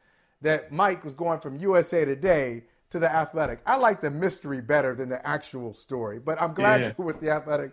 [0.40, 3.61] that Mike was going from USA Today to the Athletic.
[3.66, 6.92] I like the mystery better than the actual story, but I'm glad yeah.
[6.96, 7.72] you're with the Athletic.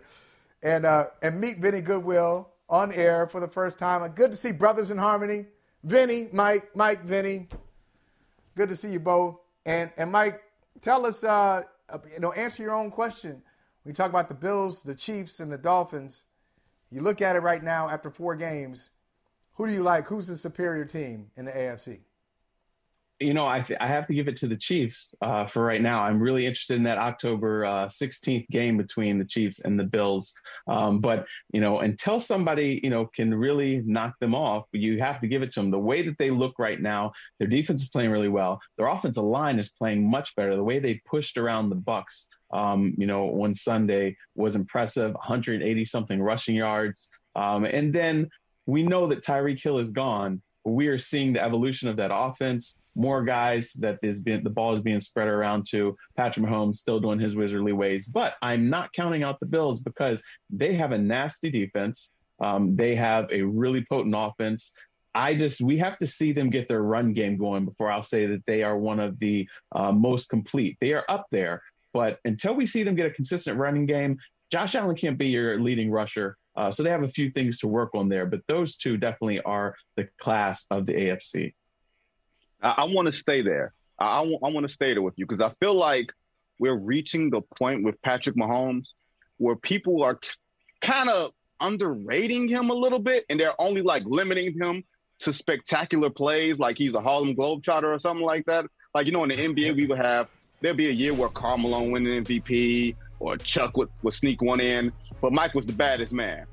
[0.62, 4.06] And uh, and meet Vinny Goodwill on air for the first time.
[4.12, 5.46] Good to see Brothers in Harmony.
[5.82, 7.48] Vinny, Mike, Mike, Vinny.
[8.54, 9.38] Good to see you both.
[9.66, 10.42] And and Mike,
[10.80, 11.62] tell us, uh,
[12.12, 13.42] you know, answer your own question.
[13.84, 16.26] You talk about the Bills, the Chiefs, and the Dolphins,
[16.90, 18.90] you look at it right now after four games.
[19.54, 20.06] Who do you like?
[20.06, 22.00] Who's the superior team in the AFC?
[23.20, 25.82] You know, I, th- I have to give it to the Chiefs uh, for right
[25.82, 26.02] now.
[26.02, 30.32] I'm really interested in that October uh, 16th game between the Chiefs and the Bills.
[30.66, 35.20] Um, but, you know, until somebody, you know, can really knock them off, you have
[35.20, 35.70] to give it to them.
[35.70, 38.58] The way that they look right now, their defense is playing really well.
[38.78, 40.56] Their offensive line is playing much better.
[40.56, 45.84] The way they pushed around the Bucs, um, you know, one Sunday was impressive 180
[45.84, 47.10] something rushing yards.
[47.36, 48.30] Um, and then
[48.66, 52.80] we know that Tyreek Hill is gone we are seeing the evolution of that offense.
[52.94, 55.96] More guys that is being the ball is being spread around to.
[56.16, 60.22] Patrick Mahomes still doing his wizardly ways, but I'm not counting out the Bills because
[60.50, 62.12] they have a nasty defense.
[62.40, 64.72] Um, they have a really potent offense.
[65.14, 68.26] I just we have to see them get their run game going before I'll say
[68.26, 70.76] that they are one of the uh, most complete.
[70.80, 74.18] They are up there, but until we see them get a consistent running game,
[74.52, 76.36] Josh Allen can't be your leading rusher.
[76.56, 79.40] Uh, so they have a few things to work on there, but those two definitely
[79.42, 81.54] are the class of the AFC.
[82.62, 83.72] I, I want to stay there.
[83.98, 86.10] I, want to stay there with you because I feel like
[86.58, 88.86] we're reaching the point with Patrick Mahomes
[89.36, 90.18] where people are
[90.80, 94.82] kind of underrating him a little bit and they're only like limiting him
[95.20, 98.64] to spectacular plays like he's a Harlem Globetrotter or something like that.
[98.94, 100.28] Like, you know, in the NBA, we would have,
[100.62, 104.40] there'd be a year where Karl Malone win an MVP or Chuck would, would sneak
[104.40, 106.46] one in, but Mike was the baddest man.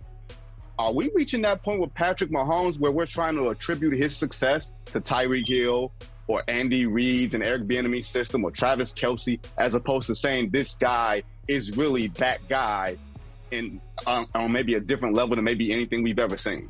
[0.79, 4.71] Are we reaching that point with Patrick Mahomes where we're trying to attribute his success
[4.87, 5.91] to Tyreek Hill
[6.27, 10.75] or Andy Reid and Eric Bieniemy system or Travis Kelce, as opposed to saying this
[10.75, 12.97] guy is really that guy
[13.49, 16.69] in on, on maybe a different level than maybe anything we've ever seen?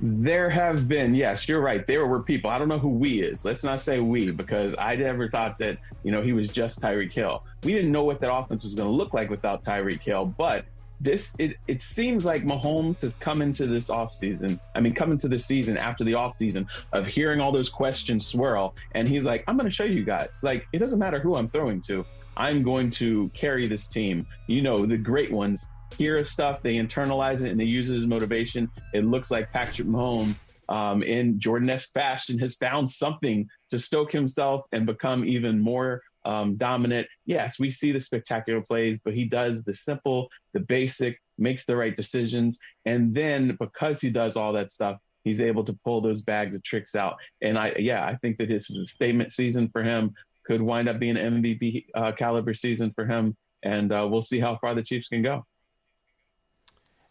[0.00, 1.86] There have been, yes, you're right.
[1.86, 2.50] There were people.
[2.50, 3.44] I don't know who we is.
[3.44, 7.12] Let's not say we, because I never thought that you know he was just Tyreek
[7.12, 7.44] Hill.
[7.64, 10.66] We didn't know what that offense was going to look like without Tyreek Hill, but
[11.00, 14.58] this it, it seems like Mahomes has come into this offseason.
[14.74, 18.74] I mean, come into the season after the offseason of hearing all those questions swirl,
[18.92, 20.38] and he's like, I'm going to show you guys.
[20.42, 22.04] Like, it doesn't matter who I'm throwing to.
[22.36, 24.26] I'm going to carry this team.
[24.46, 28.06] You know, the great ones hear stuff, they internalize it, and they use it as
[28.06, 28.70] motivation.
[28.92, 34.64] It looks like Patrick Mahomes um, in Jordan-esque fashion has found something to stoke himself
[34.72, 37.06] and become even more um, dominant.
[37.24, 41.76] Yes, we see the spectacular plays, but he does the simple, the basic, makes the
[41.76, 42.58] right decisions.
[42.84, 46.62] And then because he does all that stuff, he's able to pull those bags of
[46.62, 47.16] tricks out.
[47.40, 50.14] And I, yeah, I think that this is a statement season for him.
[50.44, 53.36] Could wind up being an MVP uh, caliber season for him.
[53.62, 55.46] And uh, we'll see how far the Chiefs can go.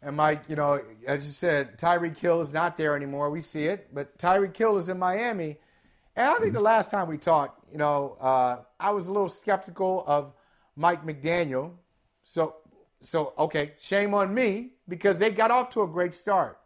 [0.01, 3.29] And Mike, you know, as you said, Tyreek Hill is not there anymore.
[3.31, 5.57] We see it, but Tyreek Hill is in Miami.
[6.15, 9.29] And I think the last time we talked, you know, uh, I was a little
[9.29, 10.33] skeptical of
[10.75, 11.73] Mike McDaniel.
[12.23, 12.55] So,
[13.01, 16.59] so okay, shame on me because they got off to a great start.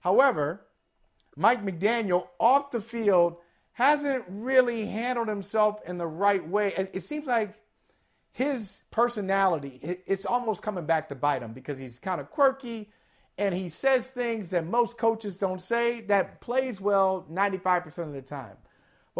[0.00, 0.66] However,
[1.36, 3.36] Mike McDaniel off the field
[3.72, 6.74] hasn't really handled himself in the right way.
[6.92, 7.54] It seems like
[8.32, 12.90] his personality, it's almost coming back to bite him because he's kind of quirky
[13.38, 18.20] and he says things that most coaches don't say that plays well 95% of the
[18.20, 18.56] time.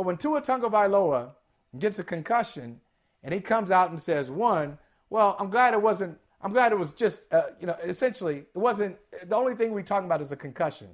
[0.01, 1.33] But when Tua Tagovailoa
[1.79, 2.81] gets a concussion
[3.23, 4.79] and he comes out and says, one,
[5.11, 8.59] well, I'm glad it wasn't, I'm glad it was just, uh, you know, essentially, it
[8.59, 8.97] wasn't,
[9.29, 10.89] the only thing we're talking about is a concussion.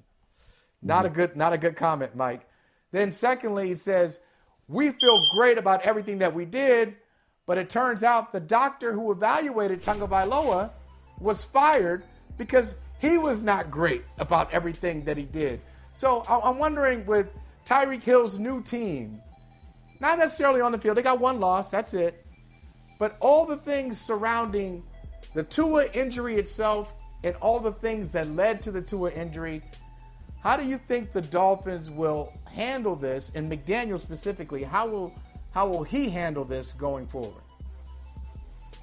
[0.82, 1.06] Not mm-hmm.
[1.06, 2.48] a good, not a good comment, Mike.
[2.90, 4.18] Then secondly, he says,
[4.66, 6.96] we feel great about everything that we did,
[7.46, 10.72] but it turns out the doctor who evaluated Tagovailoa
[11.20, 12.02] was fired
[12.38, 15.60] because he was not great about everything that he did.
[15.94, 17.30] So I'm wondering with
[17.66, 19.20] Tyreek Hill's new team,
[20.00, 22.24] not necessarily on the field, they got one loss, that's it.
[22.98, 24.82] But all the things surrounding
[25.34, 29.62] the Tua injury itself and all the things that led to the Tua injury,
[30.42, 35.12] how do you think the Dolphins will handle this, and McDaniel specifically, how will
[35.50, 37.42] how will he handle this going forward?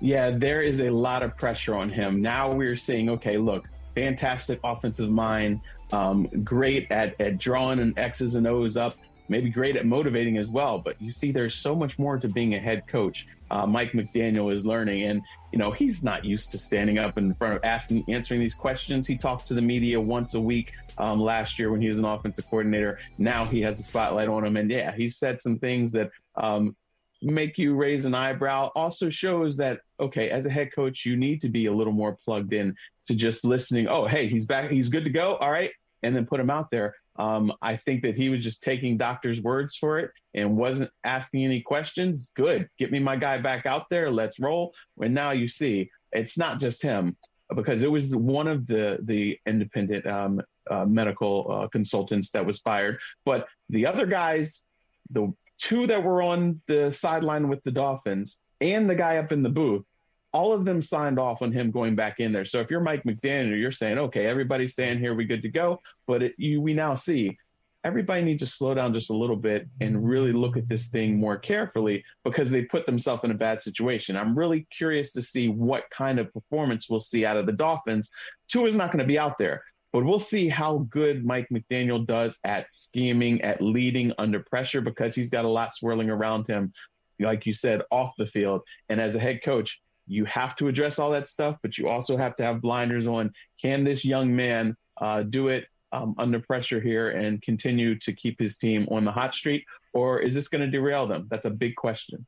[0.01, 2.19] Yeah, there is a lot of pressure on him.
[2.19, 5.61] Now we're seeing, okay, look, fantastic offensive mind,
[5.93, 8.97] um, great at, at drawing an X's and O's up,
[9.29, 10.79] maybe great at motivating as well.
[10.79, 13.27] But you see, there's so much more to being a head coach.
[13.51, 17.35] Uh, Mike McDaniel is learning, and you know he's not used to standing up in
[17.35, 19.05] front of asking, answering these questions.
[19.05, 22.05] He talked to the media once a week um, last year when he was an
[22.05, 22.97] offensive coordinator.
[23.19, 26.75] Now he has a spotlight on him, and yeah, he said some things that um,
[27.21, 31.39] make you raise an eyebrow also shows that okay as a head coach you need
[31.39, 32.75] to be a little more plugged in
[33.05, 35.71] to just listening oh hey he's back he's good to go all right
[36.03, 36.95] and then put him out there.
[37.15, 41.45] Um, i think that he was just taking doctor's words for it and wasn't asking
[41.45, 42.31] any questions.
[42.35, 42.67] Good.
[42.79, 44.11] Get me my guy back out there.
[44.11, 44.73] Let's roll.
[44.99, 47.15] And now you see it's not just him
[47.55, 52.59] because it was one of the the independent um, uh, medical uh, consultants that was
[52.59, 52.99] fired.
[53.25, 54.65] But the other guys
[55.11, 59.43] the two that were on the sideline with the Dolphins and the guy up in
[59.43, 59.85] the booth,
[60.33, 62.45] all of them signed off on him going back in there.
[62.45, 65.79] So if you're Mike McDaniel, you're saying, okay, everybody's staying here we good to go,
[66.07, 67.37] but it, you, we now see
[67.83, 70.05] everybody needs to slow down just a little bit and mm-hmm.
[70.05, 74.15] really look at this thing more carefully because they put themselves in a bad situation.
[74.15, 78.11] I'm really curious to see what kind of performance we'll see out of the Dolphins.
[78.47, 79.63] Tua is not going to be out there.
[79.91, 85.13] But we'll see how good Mike McDaniel does at scheming, at leading under pressure, because
[85.13, 86.73] he's got a lot swirling around him,
[87.19, 88.63] like you said, off the field.
[88.89, 92.17] And as a head coach, you have to address all that stuff, but you also
[92.17, 93.33] have to have blinders on.
[93.61, 98.39] Can this young man uh, do it um, under pressure here and continue to keep
[98.39, 101.27] his team on the hot streak, or is this going to derail them?
[101.29, 102.25] That's a big question.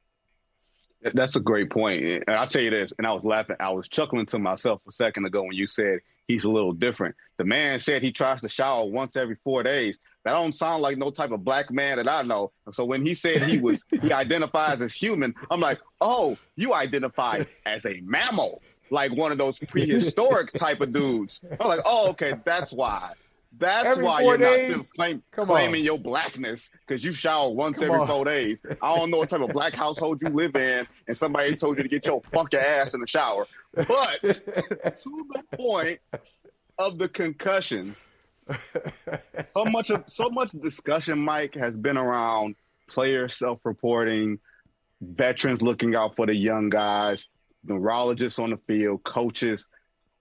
[1.14, 2.04] That's a great point.
[2.04, 4.92] And I'll tell you this, and I was laughing, I was chuckling to myself a
[4.92, 7.16] second ago when you said he's a little different.
[7.38, 9.98] The man said he tries to shower once every four days.
[10.26, 12.52] That don't sound like no type of black man that I know.
[12.74, 17.44] So when he said he was he identifies as human, I'm like, oh, you identify
[17.66, 21.42] as a mammal, like one of those prehistoric type of dudes.
[21.60, 23.12] I'm like, oh, okay, that's why.
[23.58, 24.72] That's Every why you're days?
[24.72, 25.86] not just claim, claiming on.
[25.86, 28.08] your blackness because you shower once Come every on.
[28.08, 28.60] four days.
[28.82, 31.84] I don't know what type of black household you live in, and somebody told you
[31.84, 33.46] to get your funky ass in the shower.
[33.74, 33.88] But
[34.22, 36.00] to the point
[36.78, 38.10] of the concussions,
[39.54, 42.56] so much of so much discussion, Mike, has been around
[42.88, 44.40] players self-reporting,
[45.02, 47.28] veterans looking out for the young guys,
[47.64, 49.66] neurologists on the field, coaches.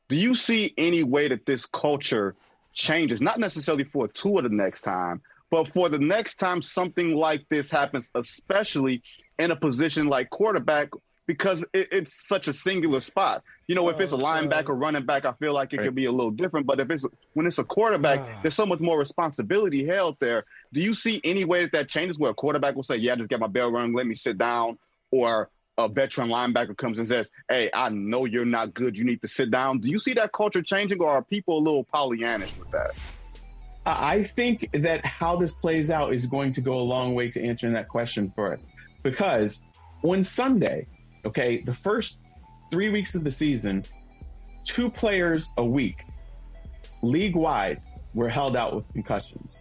[0.08, 2.34] Do you see any way that this culture
[2.72, 3.20] changes?
[3.20, 7.70] Not necessarily for Tua the next time, but for the next time something like this
[7.70, 9.02] happens, especially
[9.38, 10.90] in a position like quarterback,
[11.26, 13.42] because it, it's such a singular spot.
[13.66, 16.04] You know, if it's a oh, linebacker, running back, I feel like it could be
[16.04, 16.66] a little different.
[16.66, 18.38] But if it's when it's a quarterback, ah.
[18.42, 20.44] there's so much more responsibility held there.
[20.72, 23.30] Do you see any way that that changes where a quarterback will say, "Yeah, just
[23.30, 24.78] get my bell rung, let me sit down,"
[25.10, 28.96] or a veteran linebacker comes and says, "Hey, I know you're not good.
[28.96, 31.62] You need to sit down." Do you see that culture changing, or are people a
[31.62, 32.90] little Pollyannish with that?
[33.86, 37.30] I I think that how this plays out is going to go a long way
[37.30, 38.68] to answering that question for us.
[39.02, 39.62] Because
[40.02, 40.86] on Sunday,
[41.24, 42.18] okay, the first
[42.70, 43.84] three weeks of the season,
[44.64, 46.04] two players a week,
[47.02, 47.80] league wide,
[48.14, 49.60] were held out with concussions.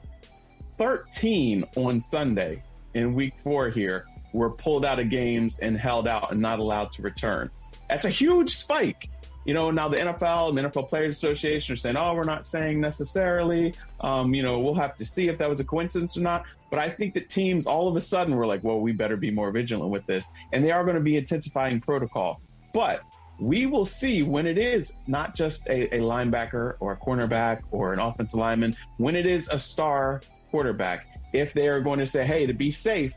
[0.77, 6.31] 13 on Sunday in week four here were pulled out of games and held out
[6.31, 7.49] and not allowed to return.
[7.89, 9.09] That's a huge spike.
[9.45, 12.45] You know, now the NFL and the NFL Players Association are saying, oh, we're not
[12.45, 13.73] saying necessarily.
[13.99, 16.45] Um, you know, we'll have to see if that was a coincidence or not.
[16.69, 19.31] But I think that teams all of a sudden were like, well, we better be
[19.31, 20.31] more vigilant with this.
[20.53, 22.41] And they are going to be intensifying protocol.
[22.73, 23.01] But
[23.39, 27.93] we will see when it is not just a, a linebacker or a cornerback or
[27.93, 32.25] an offensive lineman, when it is a star quarterback, if they are going to say,
[32.25, 33.13] hey, to be safe,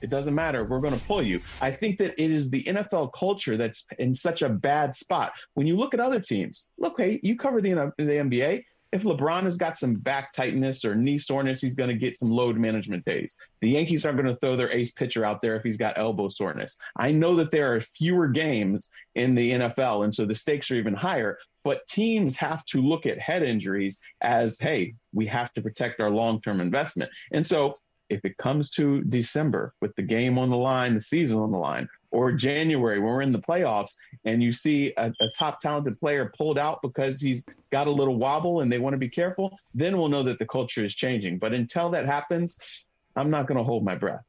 [0.00, 0.64] it doesn't matter.
[0.64, 1.40] We're going to pull you.
[1.60, 5.32] I think that it is the NFL culture that's in such a bad spot.
[5.54, 8.64] When you look at other teams, look, hey, you cover the, the NBA.
[8.90, 12.30] If LeBron has got some back tightness or knee soreness, he's going to get some
[12.30, 13.36] load management days.
[13.60, 16.28] The Yankees aren't going to throw their ace pitcher out there if he's got elbow
[16.28, 16.78] soreness.
[16.96, 20.76] I know that there are fewer games in the NFL, and so the stakes are
[20.76, 21.36] even higher.
[21.64, 26.10] But teams have to look at head injuries as, hey, we have to protect our
[26.10, 27.10] long term investment.
[27.30, 27.78] And so
[28.10, 31.58] if it comes to December with the game on the line, the season on the
[31.58, 33.94] line, or January when we're in the playoffs
[34.24, 38.16] and you see a, a, top talented player pulled out because he's got a little
[38.16, 41.38] wobble and they want to be careful, then we'll know that the culture is changing.
[41.38, 44.24] But until that happens, I'm not going to hold my breath.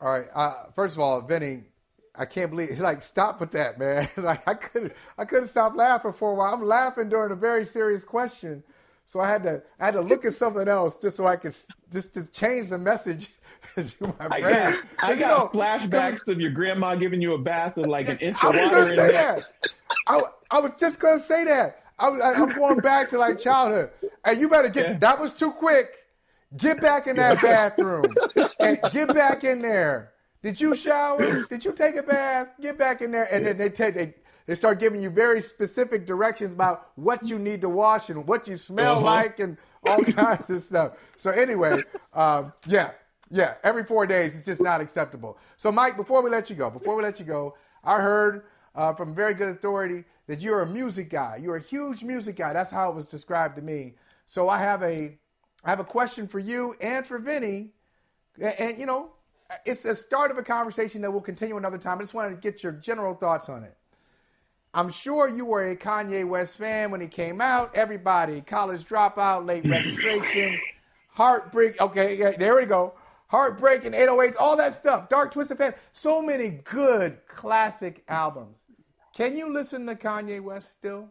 [0.00, 0.26] All right.
[0.34, 1.62] Uh, first of all, Vinny,
[2.14, 4.08] I can't believe like stop with that, man.
[4.16, 6.54] like I couldn't I couldn't stop laughing for a while.
[6.54, 8.64] I'm laughing during a very serious question.
[9.06, 11.54] So I had to I had to look at something else just so I could
[11.90, 13.28] just to change the message
[13.74, 17.38] to my I got, I You got know, flashbacks of your grandma giving you a
[17.38, 19.12] bath with like an inch I of water in it.
[19.12, 19.42] that.
[20.08, 21.78] I, I was just gonna say that.
[21.98, 23.90] I, I'm going back to like childhood,
[24.24, 24.86] and you better get.
[24.88, 24.98] Yeah.
[24.98, 25.90] That was too quick.
[26.56, 28.04] Get back in that bathroom
[28.60, 30.12] and get back in there.
[30.42, 31.44] Did you shower?
[31.44, 32.48] Did you take a bath?
[32.60, 34.14] Get back in there, and then they take they.
[34.52, 38.46] They start giving you very specific directions about what you need to wash and what
[38.46, 39.06] you smell Uh-huh.
[39.06, 40.98] like and all kinds of stuff.
[41.16, 41.80] So anyway,
[42.12, 42.90] um, yeah,
[43.30, 43.54] yeah.
[43.64, 45.38] Every four days, it's just not acceptable.
[45.56, 48.92] So Mike, before we let you go, before we let you go, I heard uh,
[48.92, 51.38] from very good authority that you're a music guy.
[51.40, 52.52] You're a huge music guy.
[52.52, 53.94] That's how it was described to me.
[54.26, 55.16] So I have a,
[55.64, 57.70] I have a question for you and for Vinny,
[58.38, 59.12] and, and you know,
[59.64, 61.96] it's the start of a conversation that will continue another time.
[61.96, 63.78] I just wanted to get your general thoughts on it.
[64.74, 67.76] I'm sure you were a Kanye West fan when he came out.
[67.76, 70.58] Everybody, college dropout, late registration,
[71.10, 71.78] heartbreak.
[71.80, 72.94] Okay, yeah, there we go.
[73.28, 75.08] Heartbreaking 808s, all that stuff.
[75.08, 75.74] Dark Twisted Fan.
[75.92, 78.64] So many good classic albums.
[79.14, 81.08] Can you listen to Kanye West still?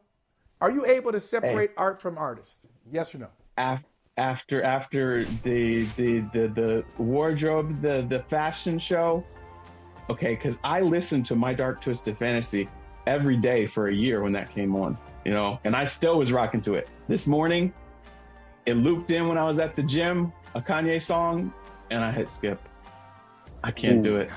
[0.59, 2.65] Are you able to separate art from artist?
[2.91, 3.27] Yes or no?
[3.57, 3.83] Af-
[4.17, 9.23] After after the the the, the wardrobe, the the fashion show.
[10.09, 12.67] Okay, because I listened to My Dark Twisted Fantasy
[13.07, 16.31] every day for a year when that came on, you know, and I still was
[16.31, 16.89] rocking to it.
[17.07, 17.73] This morning,
[18.65, 21.53] it looped in when I was at the gym, a Kanye song,
[21.89, 22.61] and I hit skip.
[23.63, 24.29] I can't do it.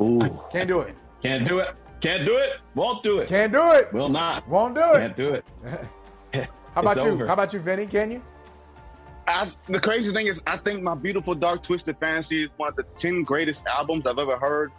[0.00, 0.40] Ooh.
[0.50, 0.96] Can't do it.
[1.22, 1.74] Can't do it.
[2.00, 2.54] Can't do it.
[2.74, 3.28] Won't do it.
[3.28, 3.92] Can't do it.
[3.92, 4.48] Will not.
[4.48, 4.98] Won't do it.
[4.98, 5.44] Can't do it.
[6.74, 7.12] How about It's you?
[7.12, 7.26] over.
[7.26, 7.86] How about you, Vinny?
[7.86, 8.22] Can you?
[9.28, 12.76] I, the crazy thing is, I think my beautiful dark twisted fantasy is one of
[12.76, 14.72] the ten greatest albums I've ever heard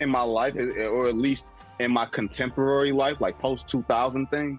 [0.00, 1.46] in my life, or at least
[1.78, 4.58] in my contemporary life, like post two thousand thing.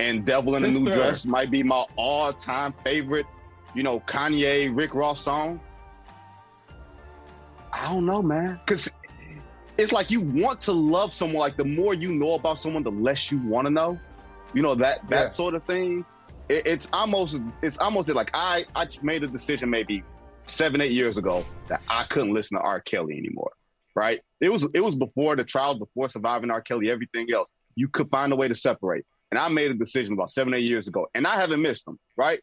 [0.00, 0.86] And Devil in a New.
[0.90, 3.26] Dress might be my all time favorite,
[3.74, 5.60] you know, Kanye Rick Ross song.
[7.72, 8.90] I don't know, man, because
[9.78, 11.38] it's like you want to love someone.
[11.38, 13.98] Like the more you know about someone, the less you want to know.
[14.52, 15.28] You know that that Yeah.
[15.28, 16.04] sort of thing.
[16.48, 20.02] It, it's almost it's almost like I I made a decision maybe
[20.46, 22.80] seven eight years ago that I couldn't listen to R.
[22.80, 23.52] Kelly anymore.
[23.96, 24.20] Right?
[24.40, 26.60] It was it was before the trials, before surviving R.
[26.60, 27.48] Kelly, everything else.
[27.76, 29.04] You could find a way to separate.
[29.30, 31.98] And I made a decision about seven eight years ago, and I haven't missed them,
[32.16, 32.40] Right?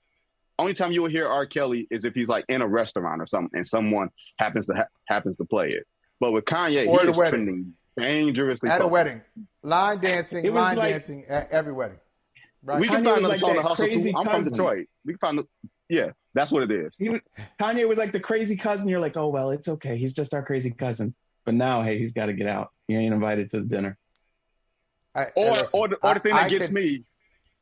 [0.59, 1.45] Only time you will hear R.
[1.45, 4.87] Kelly is if he's like in a restaurant or something, and someone happens to ha-
[5.07, 5.87] happens to play it.
[6.19, 7.45] But with Kanye, Or at he is wedding.
[7.45, 8.69] trending dangerously.
[8.69, 9.21] At a wedding,
[9.63, 11.97] line dancing, It was line like- dancing at every wedding.
[12.63, 12.79] Right.
[12.79, 13.91] We can Kanye find was them like on the hustle too.
[13.93, 14.43] crazy I'm from.
[14.43, 14.85] Detroit.
[15.05, 15.47] We can find the
[15.89, 16.93] yeah, that's what it is.
[16.99, 17.21] He was,
[17.59, 18.87] Kanye was like the crazy cousin.
[18.87, 19.97] You're like, oh well, it's okay.
[19.97, 21.15] He's just our crazy cousin.
[21.45, 22.69] But now, hey, he's got to get out.
[22.87, 23.97] He ain't invited to the dinner.
[25.15, 27.03] I- Or listen, or the, or the I- thing that I gets can- me,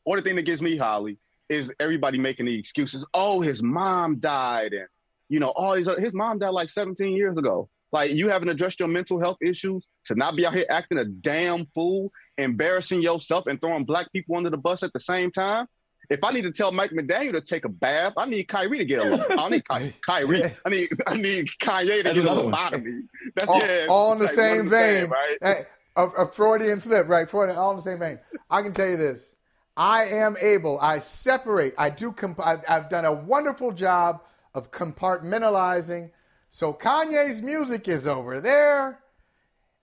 [0.06, 1.18] or the thing that gets me, Holly,
[1.50, 3.06] is everybody making the excuses.
[3.14, 4.88] Oh, his mom died, and
[5.30, 5.88] you know, all these.
[5.88, 7.70] Other, his mom died like 17 years ago.
[7.92, 11.06] Like you haven't addressed your mental health issues to not be out here acting a
[11.06, 15.66] damn fool, embarrassing yourself, and throwing black people under the bus at the same time.
[16.10, 18.86] If I need to tell Mike McDaniel to take a bath, I need Kyrie to
[18.86, 19.40] get a little.
[19.40, 20.40] I need Ky- Kyrie.
[20.40, 20.50] Yeah.
[20.66, 22.72] I need I need Kanye to That's get a another little one.
[22.72, 23.02] lobotomy.
[23.36, 25.10] That's all, yeah, all in the like same and the same, vein.
[25.10, 25.38] right?
[25.42, 27.30] Hey, a, a Freudian slip, right?
[27.30, 28.20] Freudian, all in the same vein.
[28.50, 29.36] I can tell you this.
[29.78, 34.72] I am able, I separate, I do, comp- I've, I've done a wonderful job of
[34.72, 36.10] compartmentalizing.
[36.50, 39.00] So Kanye's music is over there.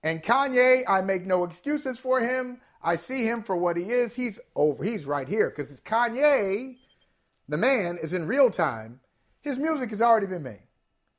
[0.03, 2.59] And Kanye, I make no excuses for him.
[2.87, 4.15] I see him for what he is.
[4.15, 4.81] He's over.
[4.81, 6.77] He's right here because it's Kanye.
[7.49, 9.01] The man is in real time.
[9.41, 10.63] His music has already been made.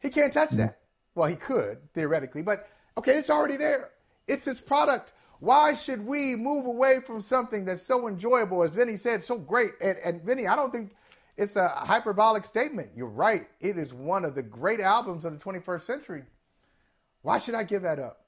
[0.01, 0.61] He can't touch mm-hmm.
[0.61, 0.79] that.
[1.15, 3.91] Well, he could theoretically, but okay, it's already there.
[4.27, 5.13] It's his product.
[5.41, 9.73] Why should we move away from something that's so enjoyable, as Vinny said, so great?
[9.83, 10.93] And, and Vinny, I don't think
[11.37, 12.93] it's a hyperbolic statement.
[12.97, 13.47] You're right.
[13.61, 16.23] It is one of the great albums of the 21st century.
[17.21, 18.25] Why should I give that up?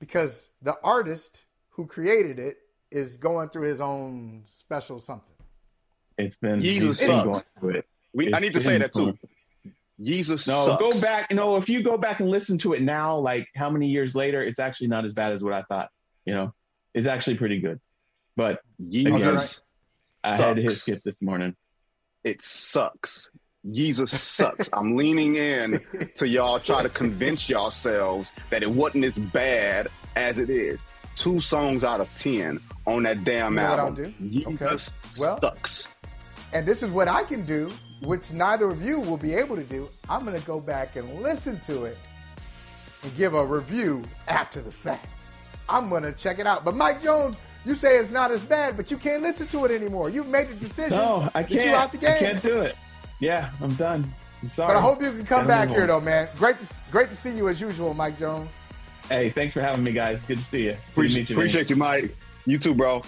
[0.00, 2.58] Because the artist who created it
[2.92, 5.28] is going through his own special something.
[6.18, 7.24] It's been, Jesus he's been sucks.
[7.26, 7.86] going through it.
[8.14, 9.18] We, I need to say that too.
[10.00, 10.80] Jesus No, sucks.
[10.82, 11.30] go back.
[11.30, 14.14] You know, if you go back and listen to it now, like how many years
[14.14, 15.90] later, it's actually not as bad as what I thought.
[16.26, 16.54] You know,
[16.94, 17.80] it's actually pretty good.
[18.36, 19.60] But Jesus, Again, right.
[20.24, 21.54] I had to hit skip this morning.
[22.24, 23.30] it sucks.
[23.70, 24.68] Jesus sucks.
[24.72, 25.80] I'm leaning in
[26.16, 29.86] to y'all try to convince yourselves that it wasn't as bad
[30.16, 30.84] as it is.
[31.16, 34.14] Two songs out of ten on that damn You know what I'll album.
[34.18, 34.28] do?
[34.28, 35.20] Jesus Okay.
[35.20, 35.88] Well- sucks.
[36.54, 37.70] And this is what I can do,
[38.02, 39.88] which neither of you will be able to do.
[40.10, 41.96] I'm going to go back and listen to it
[43.02, 45.06] and give a review after the fact.
[45.68, 46.62] I'm going to check it out.
[46.64, 49.70] But Mike Jones, you say it's not as bad, but you can't listen to it
[49.70, 50.10] anymore.
[50.10, 50.90] You've made the decision.
[50.90, 51.74] No, I that You can't.
[51.74, 52.12] out the game.
[52.12, 52.76] I can't do it.
[53.18, 54.12] Yeah, I'm done.
[54.42, 54.68] I'm sorry.
[54.74, 56.28] But I hope you can come Gotta back here, though, man.
[56.36, 58.50] Great, to, great to see you as usual, Mike Jones.
[59.08, 60.24] Hey, thanks for having me, guys.
[60.24, 60.76] Good to see you.
[60.90, 62.16] Appreciate, meet you, appreciate you, Mike.
[62.46, 63.02] You too, bro.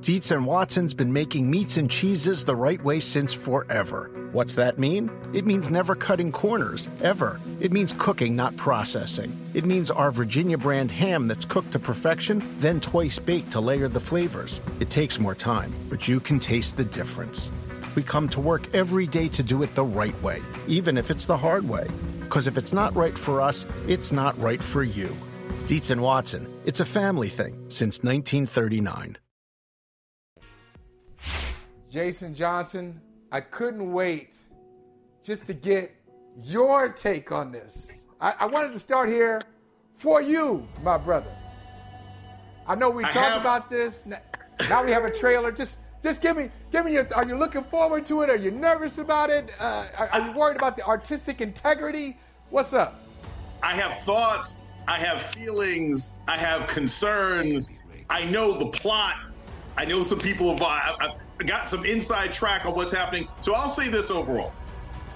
[0.00, 4.10] Dietz and Watson's been making meats and cheeses the right way since forever.
[4.32, 5.10] What's that mean?
[5.34, 7.40] It means never cutting corners, ever.
[7.58, 9.36] It means cooking, not processing.
[9.54, 13.88] It means our Virginia brand ham that's cooked to perfection, then twice baked to layer
[13.88, 14.60] the flavors.
[14.78, 17.50] It takes more time, but you can taste the difference.
[17.94, 20.38] We come to work every day to do it the right way,
[20.68, 21.86] even if it's the hard way.
[22.28, 25.14] Because if it's not right for us, it's not right for you.
[25.68, 29.16] Dietz and Watson, it's a family thing since 1939.
[31.88, 33.00] Jason Johnson,
[33.30, 34.36] I couldn't wait
[35.22, 35.94] just to get
[36.42, 37.90] your take on this.
[38.20, 39.40] I, I wanted to start here
[39.94, 41.30] for you, my brother.
[42.66, 44.02] I know we I talked have- about this.
[44.04, 44.18] N-
[44.68, 45.52] Now we have a trailer.
[45.52, 47.12] Just, just give me, give me your.
[47.14, 48.30] Are you looking forward to it?
[48.30, 49.50] Are you nervous about it?
[49.58, 52.16] Uh, are, are you worried about the artistic integrity?
[52.50, 53.00] What's up?
[53.62, 57.72] I have thoughts, I have feelings, I have concerns.
[58.08, 59.16] I know the plot.
[59.76, 63.28] I know some people have I, I got some inside track on what's happening.
[63.40, 64.52] So I'll say this overall.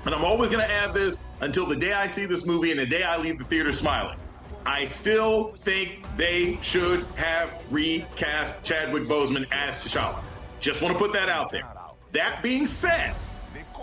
[0.04, 2.80] And I'm always going to add this until the day I see this movie and
[2.80, 4.18] the day I leave the theater smiling.
[4.66, 10.22] I still think they should have recast Chadwick Boseman as T'Challa.
[10.60, 11.68] Just want to put that out there.
[12.12, 13.14] That being said,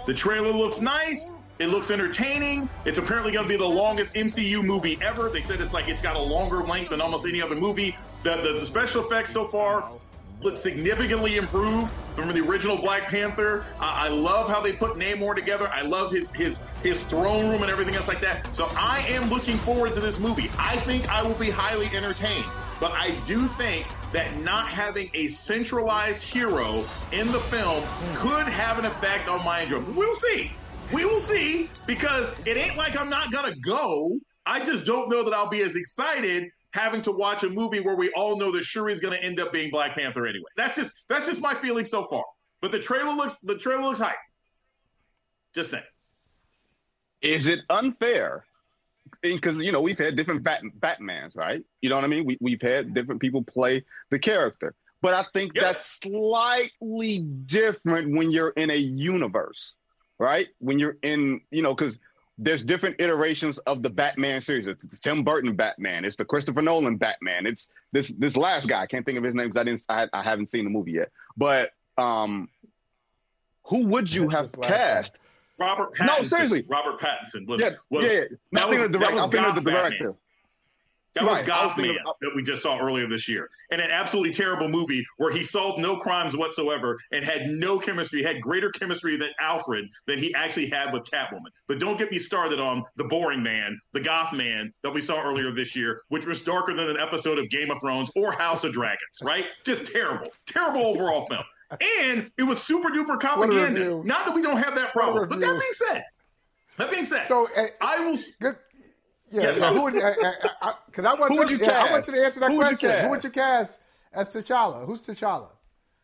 [0.05, 1.34] the trailer looks nice.
[1.59, 2.69] It looks entertaining.
[2.86, 5.30] It's apparently going to be the longest MCU movie ever.
[5.30, 7.97] They said it's like it's got a longer length than almost any other movie.
[8.21, 9.89] The, the, the special effects so far
[10.43, 13.65] look significantly improved from the original Black Panther.
[13.80, 15.67] Uh, I love how they put Namor together.
[15.71, 18.55] I love his his his throne room and everything else like that.
[18.55, 20.51] So I am looking forward to this movie.
[20.59, 22.45] I think I will be highly entertained.
[22.80, 27.84] But I do think that not having a centralized hero in the film
[28.15, 29.95] could have an effect on my enjoyment.
[29.95, 30.51] We'll see.
[30.93, 34.19] We will see because it ain't like I'm not gonna go.
[34.45, 37.95] I just don't know that I'll be as excited having to watch a movie where
[37.95, 40.49] we all know that Shuri's going to end up being Black Panther anyway.
[40.55, 42.23] That's just that's just my feeling so far.
[42.61, 44.15] But the trailer looks the trailer looks hype.
[45.53, 45.84] Just saying.
[47.21, 48.45] Is it unfair?
[49.36, 51.63] Because you know we've had different Bat- Batmans, right?
[51.82, 52.25] You know what I mean.
[52.25, 55.63] We we've had different people play the character, but I think Yeah.
[55.63, 59.75] that's slightly different when you're in a universe,
[60.19, 60.47] right?
[60.59, 61.95] When you're in, you know, because
[62.39, 64.67] there's different iterations of the Batman series.
[64.67, 66.05] It's the Tim Burton Batman.
[66.05, 67.47] It's the Christopher Nolan Batman.
[67.47, 68.82] It's this this last guy.
[68.82, 69.84] I can't think of his name because I didn't.
[69.89, 71.09] I, I haven't seen the movie yet.
[71.36, 72.49] But um,
[73.65, 75.13] who would you have cast?
[75.13, 75.19] guy.
[75.60, 76.18] Robert Pattinson.
[76.18, 76.66] No, seriously.
[76.68, 78.24] Robert Pattinson was Yeah, was yeah.
[78.53, 79.16] that was, the that director.
[79.16, 80.16] was thinking the Goth Batman.
[81.14, 83.49] That was Right, was Gothman of- that we just saw earlier this year.
[83.72, 88.22] And an absolutely terrible movie where he solved no crimes whatsoever and had no chemistry,
[88.22, 91.49] had greater chemistry than Alfred than he actually had with Catwoman.
[91.68, 95.24] But don't get me started on The Boring Man, The Goth Man that we saw
[95.24, 98.64] earlier this year, which was darker than an episode of Game of Thrones or House
[98.64, 99.45] of Dragons, right?
[99.64, 100.28] Just terrible.
[100.45, 101.43] Terrible overall film.
[101.72, 104.01] And it was super duper propaganda.
[104.03, 105.28] Not that we don't have that problem.
[105.28, 106.03] But that being said,
[106.78, 108.18] that being said, So, uh, I will.
[108.39, 108.55] Good.
[109.30, 109.59] Yeah, Yes.
[109.59, 112.26] yeah, who would because I, want Who would you, you yeah, I want you to
[112.26, 113.03] answer that Who would question.
[113.03, 113.80] Who would you cast
[114.13, 114.86] as T'Challa?
[114.86, 115.49] Who's T'Challa?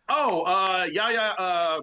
[0.10, 1.80] Oh, uh, Yahya, uh,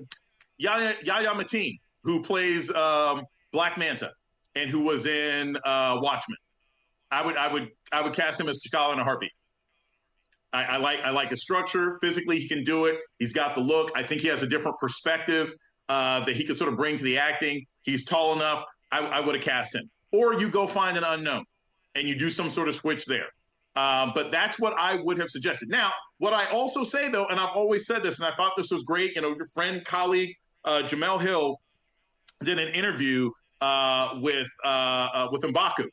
[0.59, 3.23] Yahya, Yahya Mateen, who plays um,
[3.53, 4.11] Black Manta,
[4.55, 6.37] and who was in uh, Watchmen.
[7.11, 9.33] I would, I would, I would cast him as T'Challa in a heartbeat.
[10.53, 11.99] I, I like, I like his structure.
[12.01, 12.97] Physically, he can do it.
[13.19, 13.91] He's got the look.
[13.95, 15.55] I think he has a different perspective
[15.89, 17.65] uh, that he could sort of bring to the acting.
[17.83, 18.65] He's tall enough.
[18.91, 19.89] I, I would have cast him.
[20.13, 21.45] Or you go find an unknown,
[21.95, 23.27] and you do some sort of switch there.
[23.77, 25.69] Um, but that's what I would have suggested.
[25.69, 28.71] Now, what I also say though, and I've always said this, and I thought this
[28.73, 29.15] was great.
[29.15, 30.35] You know, your friend, colleague
[30.65, 31.61] uh, Jemele Hill
[32.45, 33.31] did an interview
[33.61, 35.87] uh, with uh, uh, with Mbaku,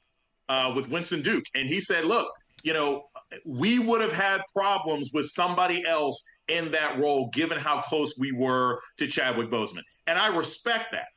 [0.50, 2.28] uh, with Winston Duke, and he said, "Look,
[2.64, 3.04] you know,
[3.46, 8.32] we would have had problems with somebody else in that role, given how close we
[8.32, 11.08] were to Chadwick Boseman, and I respect that.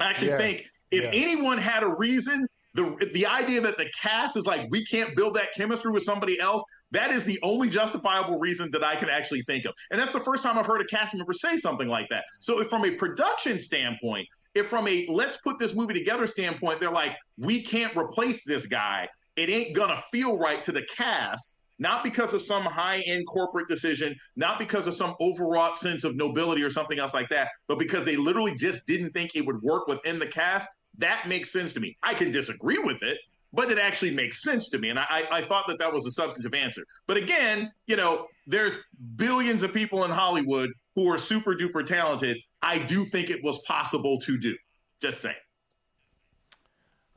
[0.00, 0.38] I actually Yeah.
[0.38, 1.10] think if Yeah.
[1.12, 5.34] anyone had a reason." The, the idea that the cast is like we can't build
[5.36, 9.40] that chemistry with somebody else that is the only justifiable reason that I can actually
[9.42, 9.72] think of.
[9.90, 12.24] And that's the first time I've heard a cast member say something like that.
[12.40, 16.80] So, if from a production standpoint, if from a let's put this movie together standpoint,
[16.80, 21.54] they're like, we can't replace this guy, it ain't gonna feel right to the cast.
[21.78, 26.16] Not because of some high end corporate decision, not because of some overwrought sense of
[26.16, 29.60] nobility or something else like that, but because they literally just didn't think it would
[29.62, 30.68] work within the cast.
[30.96, 31.94] That makes sense to me.
[32.02, 33.18] I can disagree with it,
[33.52, 34.88] but it actually makes sense to me.
[34.88, 36.82] And I, I thought that that was a substantive answer.
[37.06, 38.78] But again, you know, there's
[39.16, 42.38] billions of people in Hollywood who are super duper talented.
[42.62, 44.56] I do think it was possible to do.
[45.02, 45.36] Just saying.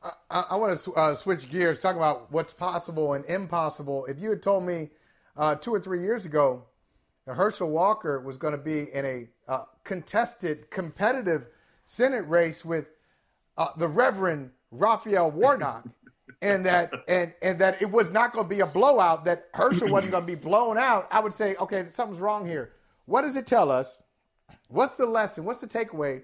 [0.03, 4.05] I, I want to uh, switch gears, talk about what's possible and impossible.
[4.05, 4.89] If you had told me
[5.35, 6.63] uh, two or three years ago
[7.25, 11.47] that Herschel Walker was going to be in a uh, contested, competitive
[11.85, 12.87] Senate race with
[13.57, 15.85] uh, the Reverend Raphael Warnock,
[16.41, 19.89] and that and and that it was not going to be a blowout, that Herschel
[19.89, 22.73] wasn't going to be blown out, I would say, okay, something's wrong here.
[23.05, 24.03] What does it tell us?
[24.69, 25.45] What's the lesson?
[25.45, 26.21] What's the takeaway?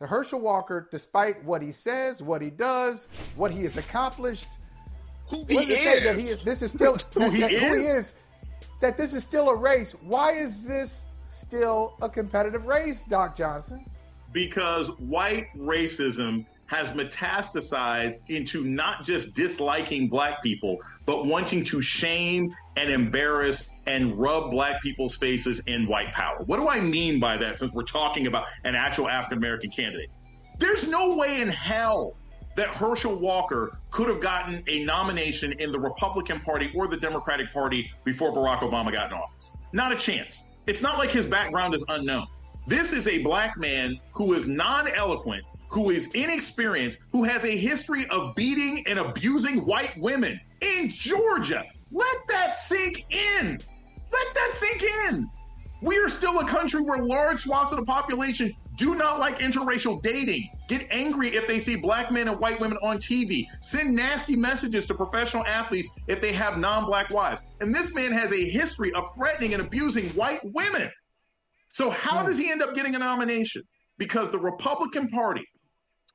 [0.00, 4.46] The Herschel Walker, despite what he says, what he does, what he has accomplished,
[5.28, 6.22] Who he it say that is.
[6.22, 6.44] he is?
[6.44, 8.06] This is still Who that- he that- who he is?
[8.06, 8.12] is.
[8.80, 9.92] That this is still a race.
[10.02, 13.84] Why is this still a competitive race, Doc Johnson?
[14.30, 20.76] because white racism has metastasized into not just disliking black people,
[21.06, 26.42] but wanting to shame and embarrass and rub black people's faces in white power.
[26.44, 30.10] What do I mean by that since we're talking about an actual African American candidate?
[30.58, 32.14] There's no way in hell
[32.54, 37.52] that Herschel Walker could have gotten a nomination in the Republican Party or the Democratic
[37.52, 39.52] Party before Barack Obama got in office.
[39.72, 40.42] Not a chance.
[40.66, 42.26] It's not like his background is unknown.
[42.66, 47.56] This is a black man who is non eloquent, who is inexperienced, who has a
[47.56, 51.64] history of beating and abusing white women in Georgia.
[51.90, 53.60] Let that sink in.
[54.12, 55.28] Let that sink in.
[55.80, 60.00] We are still a country where large swaths of the population do not like interracial
[60.02, 64.36] dating, get angry if they see black men and white women on TV, send nasty
[64.36, 67.42] messages to professional athletes if they have non black wives.
[67.60, 70.90] And this man has a history of threatening and abusing white women.
[71.72, 72.26] So, how hmm.
[72.26, 73.62] does he end up getting a nomination?
[73.98, 75.44] Because the Republican Party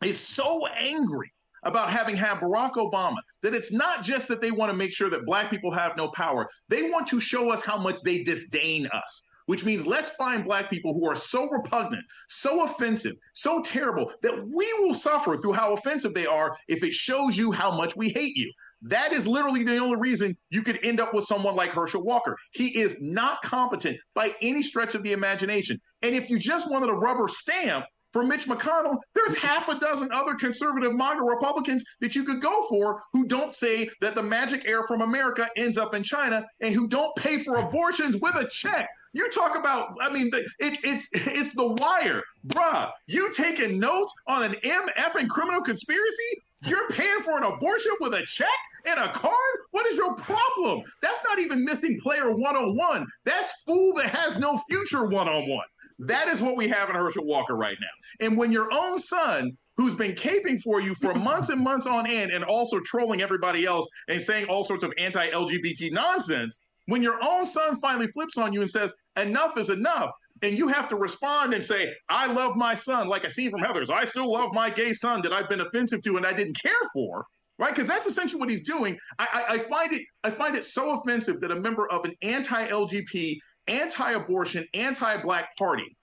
[0.01, 1.31] is so angry
[1.65, 5.09] about having had Barack Obama that it's not just that they want to make sure
[5.09, 8.87] that black people have no power, they want to show us how much they disdain
[8.87, 14.11] us which means let's find black people who are so repugnant, so offensive, so terrible
[14.21, 17.95] that we will suffer through how offensive they are if it shows you how much
[17.95, 18.51] we hate you.
[18.85, 22.35] That is literally the only reason you could end up with someone like Herschel Walker.
[22.51, 25.79] He is not competent by any stretch of the imagination.
[26.01, 30.09] And if you just wanted a rubber stamp, for Mitch McConnell, there's half a dozen
[30.13, 34.69] other conservative MAGA Republicans that you could go for who don't say that the magic
[34.69, 38.47] air from America ends up in China and who don't pay for abortions with a
[38.47, 38.87] check.
[39.13, 42.91] You talk about, I mean, the, it's it's it's the wire, bruh.
[43.07, 46.41] You taking notes on an MF and criminal conspiracy?
[46.65, 48.47] You're paying for an abortion with a check
[48.85, 49.35] and a card?
[49.71, 50.81] What is your problem?
[51.01, 53.05] That's not even missing player one on one.
[53.25, 55.65] That's fool that has no future one on one.
[55.99, 58.25] That is what we have in Herschel Walker right now.
[58.25, 62.05] And when your own son who's been caping for you for months and months on
[62.07, 67.01] end and also trolling everybody else and saying all sorts of anti LGBT nonsense, when
[67.01, 70.89] your own son finally flips on you and says, enough is enough, and you have
[70.89, 74.31] to respond and say, I love my son, like I see from Heather's, I still
[74.31, 77.25] love my gay son that I've been offensive to and I didn't care for,
[77.57, 77.73] right?
[77.73, 78.97] Because that's essentially what he's doing.
[79.19, 82.13] I, I, I, find it I find it so offensive that a member of an
[82.21, 83.37] anti-LGBT,
[83.67, 85.97] anti-abortion, anti-black party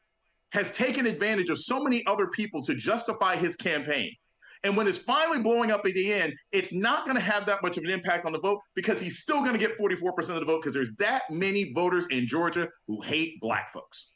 [0.53, 4.15] has taken advantage of so many other people to justify his campaign.
[4.63, 7.63] And when it's finally blowing up at the end, it's not going to have that
[7.63, 10.41] much of an impact on the vote because he's still going to get 44% of
[10.41, 14.09] the vote because there's that many voters in Georgia who hate black folks.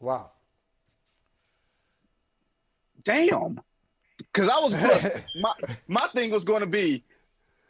[0.00, 0.32] Wow.
[3.04, 3.60] Damn.
[4.18, 4.74] Because I was
[5.40, 5.52] my
[5.88, 7.02] my thing was going to be,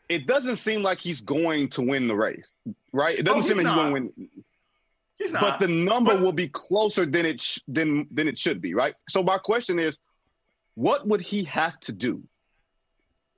[0.09, 2.47] it doesn't seem like he's going to win the race,
[2.93, 3.17] right?
[3.17, 4.29] It doesn't oh, seem like he's going to win.
[5.19, 5.43] He's not.
[5.43, 8.75] But the number but, will be closer than it sh- than than it should be,
[8.75, 8.95] right?
[9.09, 9.99] So my question is,
[10.75, 12.23] what would he have to do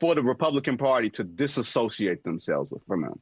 [0.01, 3.21] for the Republican Party to disassociate themselves with from him?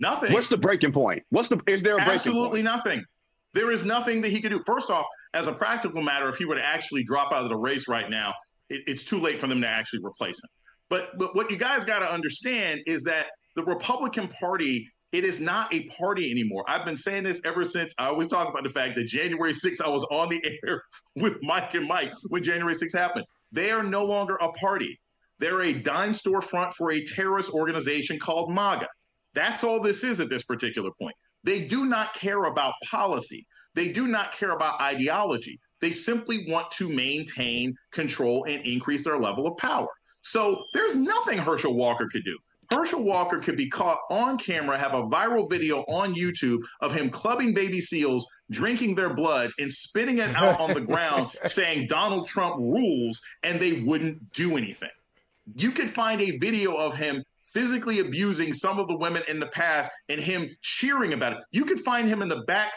[0.00, 0.32] Nothing.
[0.32, 1.22] What's the breaking point?
[1.30, 3.04] What's the is there a Absolutely nothing.
[3.52, 4.58] There is nothing that he could do.
[4.66, 7.56] First off, as a practical matter, if he were to actually drop out of the
[7.56, 8.34] race right now,
[8.68, 10.50] it, it's too late for them to actually replace him.
[10.88, 15.38] But but what you guys got to understand is that the Republican Party it is
[15.38, 16.64] not a party anymore.
[16.66, 19.80] I've been saying this ever since I always talk about the fact that January 6th,
[19.80, 20.82] I was on the air
[21.14, 23.24] with Mike and Mike when January 6th happened.
[23.52, 25.00] They are no longer a party.
[25.38, 28.88] They're a dime storefront for a terrorist organization called MAGA.
[29.34, 31.14] That's all this is at this particular point.
[31.44, 33.46] They do not care about policy.
[33.74, 35.60] They do not care about ideology.
[35.80, 39.88] They simply want to maintain control and increase their level of power.
[40.22, 42.36] So there's nothing Herschel Walker could do.
[42.74, 47.08] Herschel Walker could be caught on camera, have a viral video on YouTube of him
[47.08, 52.26] clubbing baby seals, drinking their blood, and spitting it out on the ground, saying Donald
[52.26, 54.90] Trump rules, and they wouldn't do anything.
[55.56, 57.22] You could find a video of him
[57.52, 61.38] physically abusing some of the women in the past and him cheering about it.
[61.52, 62.72] You could find him in the back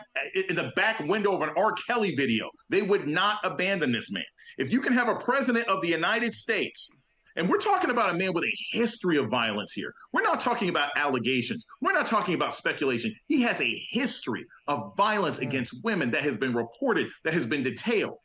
[0.47, 1.73] in the back window of an R.
[1.87, 2.51] Kelly video.
[2.69, 4.25] They would not abandon this man.
[4.59, 6.91] If you can have a president of the United States
[7.37, 9.93] and we're talking about a man with a history of violence here.
[10.11, 11.67] We're not talking about allegations.
[11.81, 13.15] We're not talking about speculation.
[13.27, 17.61] He has a history of violence against women that has been reported, that has been
[17.61, 18.17] detailed.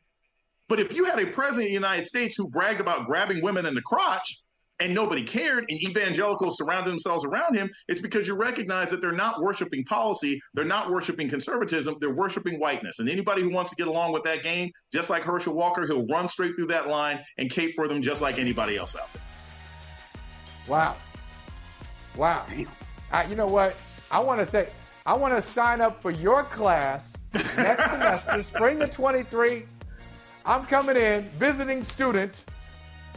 [0.67, 3.67] But if you had a president of the United States who bragged about grabbing women
[3.67, 4.42] in the crotch,
[4.83, 9.13] and nobody cared and evangelicals surrounded themselves around him, it's because you recognize that they're
[9.13, 12.99] not worshiping policy, they're not worshiping conservatism, they're worshiping whiteness.
[12.99, 16.05] And anybody who wants to get along with that game, just like Herschel Walker, he'll
[16.07, 19.21] run straight through that line and cape for them just like anybody else out there.
[20.67, 20.97] Wow.
[22.17, 22.45] Wow.
[23.13, 23.77] I, uh, you know what?
[24.11, 24.67] I want to say,
[25.05, 27.55] I want to sign up for your class next
[27.89, 29.63] semester, spring of 23.
[30.45, 32.43] I'm coming in, visiting student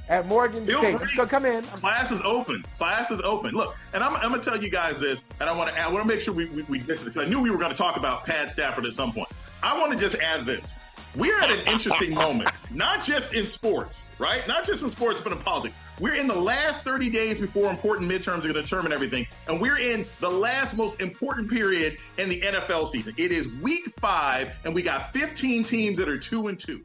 [0.08, 0.98] at Morgan Feel State.
[0.98, 1.10] Free.
[1.16, 1.62] So come in.
[1.62, 2.64] Class is open.
[2.76, 3.54] Class is open.
[3.54, 5.88] Look, and I'm, I'm going to tell you guys this, and I want to I
[5.90, 7.16] want to make sure we, we, we get to this.
[7.16, 9.28] I knew we were going to talk about Pat Stafford at some point.
[9.62, 10.78] I want to just add this.
[11.16, 14.46] We're at an interesting moment, not just in sports, right?
[14.46, 15.74] Not just in sports, but in politics.
[15.98, 19.26] We're in the last 30 days before important midterms are going to determine everything.
[19.48, 23.14] And we're in the last most important period in the NFL season.
[23.16, 26.84] It is week five, and we got 15 teams that are two and two.